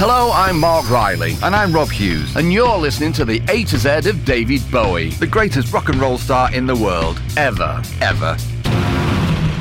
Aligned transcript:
Hello, 0.00 0.30
I'm 0.32 0.60
Marc 0.60 0.88
Riley. 0.88 1.34
And 1.42 1.56
I'm 1.56 1.72
Rob 1.72 1.90
Hughes. 1.90 2.36
And 2.36 2.52
you're 2.52 2.76
listening 2.78 3.12
to 3.14 3.24
the 3.24 3.42
A 3.48 3.64
to 3.64 3.76
Z 3.76 4.08
of 4.08 4.24
David 4.24 4.62
Bowie. 4.70 5.10
The 5.10 5.26
greatest 5.26 5.72
rock 5.72 5.88
and 5.88 5.98
roll 5.98 6.18
star 6.18 6.54
in 6.54 6.66
the 6.66 6.76
world. 6.76 7.20
Ever. 7.36 7.82
Ever. 8.00 8.36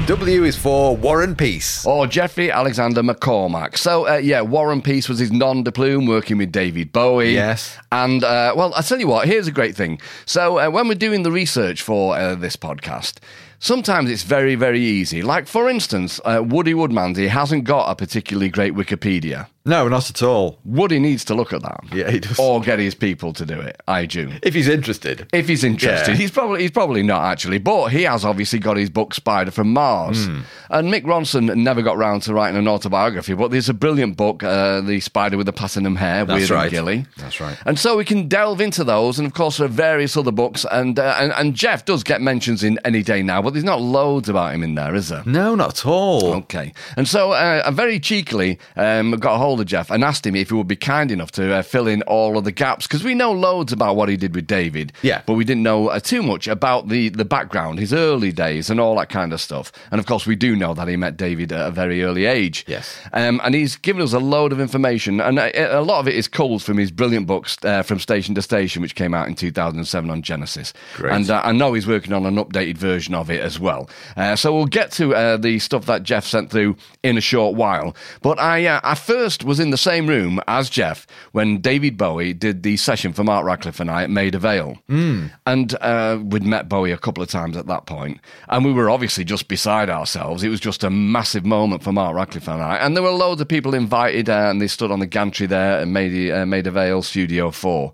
W 0.06 0.44
is 0.44 0.56
for 0.56 0.96
Warren 0.96 1.36
Peace. 1.36 1.84
Or 1.88 2.06
Geoffrey 2.06 2.52
Alexander 2.52 3.02
MacCormack. 3.02 3.80
So, 3.80 4.08
uh, 4.08 4.18
yeah, 4.18 4.42
Warren 4.42 4.84
Peace 4.84 5.10
was 5.10 5.18
his 5.18 5.32
non 5.32 5.64
de 5.64 5.72
plume 5.72 6.06
working 6.06 6.38
with 6.38 6.52
David 6.52 6.94
Bowie. 6.94 7.34
Yes. 7.34 7.76
And, 7.92 8.24
uh, 8.24 8.54
well, 8.56 8.72
i 8.76 8.84
tell 8.84 9.00
you 9.00 9.08
what, 9.08 9.28
here's 9.28 9.48
a 9.48 9.52
great 9.52 9.76
thing. 9.76 10.00
So, 10.28 10.60
uh, 10.60 10.70
when 10.70 10.88
we're 10.88 10.94
doing 10.94 11.24
the 11.24 11.32
research 11.32 11.82
for 11.82 12.16
uh, 12.16 12.36
this 12.36 12.56
podcast, 12.56 13.16
sometimes 13.58 14.12
it's 14.12 14.22
very, 14.22 14.54
very 14.54 14.82
easy. 14.82 15.24
Like, 15.24 15.48
for 15.48 15.68
instance, 15.68 16.22
uh, 16.26 16.44
Woody 16.46 16.76
Woodmansey 16.76 17.28
hasn't 17.28 17.64
got 17.64 17.90
a 17.90 17.96
particularly 17.96 18.50
great 18.50 18.76
Wikipedia. 18.76 19.48
No, 19.68 19.88
not 19.88 20.10
at 20.10 20.24
all. 20.24 20.58
Woody 20.66 20.98
needs 21.00 21.24
to 21.26 21.36
look 21.36 21.54
at 21.54 21.62
that. 21.62 21.82
Yeah, 21.94 22.10
he 22.10 22.20
does. 22.20 22.40
Or 22.40 22.62
get 22.62 22.80
his 22.80 22.96
people 22.96 23.34
to 23.34 23.46
do 23.46 23.60
it, 23.60 23.80
I 23.88 24.06
do. 24.06 24.32
If 24.42 24.54
he's 24.54 24.68
interested. 24.68 25.28
If 25.34 25.48
he's 25.48 25.64
interested, 25.64 26.12
Yeah. 26.12 26.18
he's 26.18 26.32
probably 26.32 26.62
he's 26.62 26.72
probably 26.72 27.04
not 27.04 27.24
actually, 27.26 27.60
but 27.60 27.90
he 27.90 28.04
has 28.04 28.26
obviously 28.26 28.60
got 28.60 28.78
his 28.78 28.90
book 28.90 29.14
Spider 29.14 29.52
from 29.52 29.74
Mars. 29.74 30.26
Hmm. 30.26 30.40
And 30.70 30.92
Mick 30.94 31.04
Ronson 31.04 31.54
never 31.56 31.82
got 31.82 31.98
round 31.98 32.24
to 32.24 32.34
writing 32.34 32.58
an 32.58 32.68
autobiography, 32.68 33.34
but 33.34 33.52
there's 33.52 33.70
a 33.70 33.74
brilliant 33.74 34.18
book, 34.18 34.44
uh, 34.44 34.82
The 34.82 35.00
Spider 35.00 35.38
with 35.38 35.46
the 35.46 35.54
Platinum 35.54 35.96
Hair, 35.96 36.26
That's 36.26 36.42
with 36.42 36.52
right. 36.52 36.72
Gilly. 36.72 37.06
That's 37.18 37.40
right. 37.40 37.58
And 37.66 37.78
so 37.78 37.98
we 37.98 38.06
can 38.06 38.28
delve 38.28 38.62
into 38.62 38.84
those, 38.84 39.20
and 39.20 39.26
of 39.28 39.34
course 39.34 39.58
there 39.58 39.66
are 39.66 39.70
various 39.70 40.16
other 40.18 40.32
books, 40.32 40.66
and 40.72 40.98
uh, 41.00 41.16
and, 41.20 41.32
and 41.34 41.56
Geoff 41.56 41.86
does 41.86 42.04
get 42.04 42.22
mentions 42.22 42.64
in 42.64 42.80
Any 42.86 43.04
Day 43.04 43.22
Now, 43.24 43.42
but 43.42 43.52
there's 43.54 43.64
not 43.66 43.82
loads 43.82 44.30
about 44.30 44.54
him 44.54 44.64
in 44.64 44.76
there, 44.76 44.96
is 44.96 45.10
there? 45.10 45.24
No, 45.26 45.56
not 45.56 45.70
at 45.80 45.86
all. 45.86 46.34
Okay. 46.36 46.74
And 46.96 47.08
so 47.08 47.32
uh, 47.32 47.64
I 47.66 47.72
very 47.72 48.00
cheekily 48.00 48.60
um, 48.76 49.12
got 49.12 49.36
a 49.36 49.38
hold 49.38 49.57
of 49.60 49.66
Geoff 49.66 49.92
and 49.92 50.04
asked 50.04 50.26
him 50.26 50.36
if 50.36 50.50
he 50.50 50.56
would 50.56 50.68
be 50.68 50.76
kind 50.76 51.12
enough 51.12 51.32
to 51.32 51.54
uh, 51.54 51.62
fill 51.62 51.88
in 51.88 52.02
all 52.04 52.38
of 52.38 52.44
the 52.44 52.52
gaps 52.52 52.88
because 52.88 53.04
we 53.04 53.14
know 53.14 53.32
loads 53.32 53.72
about 53.72 53.96
what 53.96 54.10
he 54.10 54.18
did 54.18 54.36
with 54.36 54.48
David. 54.48 54.94
Yeah. 55.02 55.22
But 55.26 55.34
we 55.34 55.46
didn't 55.46 55.64
know 55.64 55.88
uh, 55.90 56.00
too 56.00 56.24
much 56.24 56.48
about 56.48 56.90
the, 56.90 57.10
the 57.10 57.26
background, 57.26 57.80
his 57.80 57.94
early 57.94 58.32
days, 58.32 58.70
and 58.70 58.80
all 58.80 58.98
that 58.98 59.10
kind 59.10 59.34
of 59.34 59.42
stuff. 59.42 59.72
And 59.92 60.00
of 60.00 60.06
course, 60.06 60.26
we 60.26 60.36
do 60.36 60.56
know 60.56 60.74
that 60.74 60.88
he 60.88 60.96
met 60.96 61.18
David 61.18 61.52
at 61.52 61.68
a 61.68 61.72
very 61.72 62.04
early 62.04 62.26
age. 62.26 62.66
Yes. 62.68 63.00
Um, 63.14 63.42
and 63.44 63.56
he's 63.56 63.76
given 63.76 64.02
us 64.02 64.14
a 64.14 64.20
load 64.20 64.52
of 64.52 64.60
information, 64.60 65.20
and 65.20 65.40
uh, 65.40 65.52
a 65.56 65.82
lot 65.82 66.00
of 66.00 66.08
it 66.08 66.16
is 66.16 66.28
culled 66.28 66.64
from 66.64 66.78
his 66.78 66.92
brilliant 66.92 67.28
books, 67.28 67.58
uh, 67.64 67.82
From 67.84 68.00
Station 68.00 68.36
to 68.36 68.42
Station, 68.42 68.82
which 68.82 68.96
came 68.96 69.14
out 69.14 69.28
in 69.28 69.36
2007 69.36 70.10
on 70.10 70.22
Genesis. 70.22 70.74
Great. 70.96 71.14
And 71.14 71.30
uh, 71.30 71.42
I 71.44 71.52
know 71.52 71.74
he's 71.74 71.88
working 71.88 72.14
on 72.14 72.26
an 72.26 72.36
updated 72.36 72.78
version 72.78 73.14
of 73.14 73.30
it 73.30 73.42
as 73.42 73.60
well. 73.60 73.90
Uh, 74.16 74.36
so 74.36 74.54
we'll 74.54 74.66
get 74.66 74.92
to 74.94 75.16
uh, 75.16 75.38
the 75.38 75.60
stuff 75.60 75.86
that 75.86 76.04
Geoff 76.04 76.26
sent 76.26 76.52
through 76.52 76.76
in 77.04 77.18
a 77.18 77.22
short 77.22 77.56
while. 77.56 77.96
But 78.22 78.40
I, 78.40 78.66
uh, 78.66 78.82
I 78.84 78.96
first 78.96 79.44
was 79.48 79.60
in 79.60 79.72
the 79.72 79.78
same 79.78 80.08
room 80.08 80.40
as 80.48 80.70
Geoff 80.70 81.08
when 81.32 81.60
David 81.60 81.98
Bowie 81.98 82.34
did 82.34 82.64
the 82.64 82.78
session 82.78 83.14
for 83.14 83.24
Mark 83.24 83.46
Radcliffe 83.46 83.80
and 83.80 83.90
I 83.90 84.04
at 84.04 84.10
Maida 84.10 84.38
Vale. 84.38 84.78
Mm. 84.90 85.32
And 85.46 85.76
uh, 85.82 86.20
we'd 86.24 86.44
met 86.44 86.70
Bowie 86.70 86.92
a 86.92 86.98
couple 86.98 87.24
of 87.24 87.30
times 87.30 87.58
at 87.58 87.68
that 87.68 87.86
point, 87.86 88.20
and 88.50 88.64
we 88.64 88.74
were 88.74 88.90
obviously 88.90 89.24
just 89.24 89.48
beside 89.48 89.90
ourselves. 89.90 90.44
It 90.44 90.50
was 90.50 90.60
just 90.60 90.84
a 90.84 90.90
massive 90.90 91.46
moment 91.46 91.84
for 91.84 91.92
Mark 91.92 92.16
Radcliffe 92.16 92.48
and 92.48 92.62
I. 92.62 92.76
And 92.78 92.96
there 92.96 93.04
were 93.04 93.10
loads 93.10 93.42
of 93.42 93.48
people 93.48 93.74
invited, 93.74 94.30
uh, 94.30 94.50
and 94.50 94.62
they 94.62 94.68
stood 94.68 94.92
on 94.92 95.00
the 95.00 95.08
gantry 95.08 95.48
there 95.48 95.80
at 95.80 95.88
Maida, 95.88 96.42
uh, 96.42 96.72
Vale 96.72 97.02
Studio 97.02 97.52
4. 97.52 97.94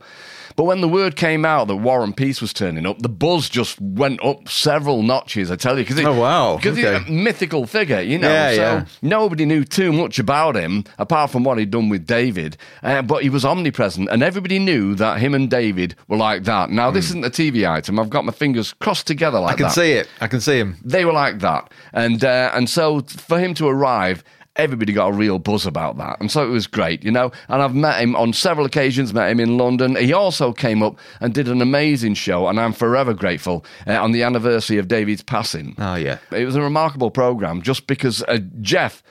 But 0.56 0.66
when 0.66 0.82
the 0.82 0.88
word 0.88 1.16
came 1.16 1.46
out 1.46 1.68
that 1.68 1.78
Warren 1.78 2.14
Peace 2.14 2.42
was 2.42 2.54
turning 2.54 2.86
up, 2.86 3.00
the 3.00 3.10
buzz 3.10 3.50
just 3.50 3.80
went 3.82 4.24
up 4.24 4.48
several 4.50 5.02
notches. 5.04 5.50
I 5.52 5.56
tell 5.56 5.78
you, 5.78 5.84
because 5.86 6.00
Oh, 6.04 6.20
wow. 6.20 6.58
because 6.58 6.78
he's 6.78 6.86
a 6.86 7.00
mythical 7.10 7.66
figure, 7.66 8.02
you 8.02 8.18
know. 8.18 8.30
Yeah, 8.30 8.52
so 8.52 8.62
yeah. 8.62 8.86
nobody 9.02 9.46
knew 9.46 9.64
too 9.64 9.92
much 9.94 10.20
about 10.20 10.56
him 10.56 10.84
apart 10.98 11.32
from 11.32 11.44
what 11.44 11.58
he'd 11.58 11.72
done 11.72 11.90
with 11.90 12.06
David. 12.06 12.58
Uh, 12.82 13.02
but 13.02 13.24
he 13.24 13.30
was 13.30 13.46
omnipresent, 13.46 14.10
and 14.12 14.22
everybody 14.24 14.60
knew 14.60 14.96
that 14.96 15.20
him 15.20 15.34
and 15.34 15.50
David 15.50 15.96
were 16.08 16.18
like 16.18 16.44
that. 16.44 16.70
Now, 16.70 16.92
this 16.92 17.06
isn't 17.10 17.26
a 17.26 17.30
TV 17.30 17.70
item. 17.70 18.00
I've 18.00 18.10
got 18.10 18.26
my 18.26 18.32
fingers 18.34 18.74
crossed 18.74 19.08
together 19.08 19.40
like 19.40 19.54
Hmm. 19.54 19.54
I 19.54 19.58
can 19.58 19.64
that. 19.68 19.74
see 19.74 19.92
it. 19.94 20.08
I 20.22 20.28
can 20.28 20.42
see 20.42 20.58
him. 20.60 20.78
They 20.84 21.06
were 21.06 21.14
like 21.14 21.40
that, 21.40 21.72
and 21.94 22.24
uh, 22.24 22.52
and 22.54 22.70
so 22.70 23.02
for 23.02 23.40
him 23.40 23.54
to 23.56 23.68
arrive. 23.68 24.24
Everybody 24.56 24.94
got 24.94 25.08
a 25.08 25.14
real 25.14 25.40
buzz 25.40 25.66
about 25.66 25.98
that, 25.98 26.20
and 26.20 26.30
so 26.30 26.46
it 26.46 26.50
was 26.50 26.68
great, 26.68 27.04
you 27.04 27.12
know. 27.12 27.32
And 27.48 27.62
I've 27.64 27.74
met 27.74 28.00
him 28.00 28.16
on 28.16 28.34
several 28.34 28.68
occasions. 28.68 29.12
Met 29.12 29.32
him 29.32 29.40
in 29.40 29.58
London. 29.58 29.96
He 29.96 30.14
also 30.14 30.54
came 30.54 30.84
up 30.84 30.96
and 31.20 31.34
did 31.34 31.48
an 31.48 31.60
amazing 31.60 32.14
show, 32.14 32.48
and 32.48 32.60
I'm 32.60 32.74
forever 32.74 33.16
grateful 33.16 33.66
uh, 33.88 33.94
on 33.94 34.12
the 34.12 34.22
anniversary 34.22 34.78
of 34.78 34.88
David's 34.88 35.24
passing. 35.24 35.74
Oh, 35.80 35.96
yeah. 35.96 36.20
It 36.32 36.46
was 36.46 36.56
a 36.56 36.62
remarkable 36.62 37.10
program 37.10 37.64
just 37.64 37.88
because 37.88 38.22
uh, 38.28 38.40
Geoff. 38.62 39.02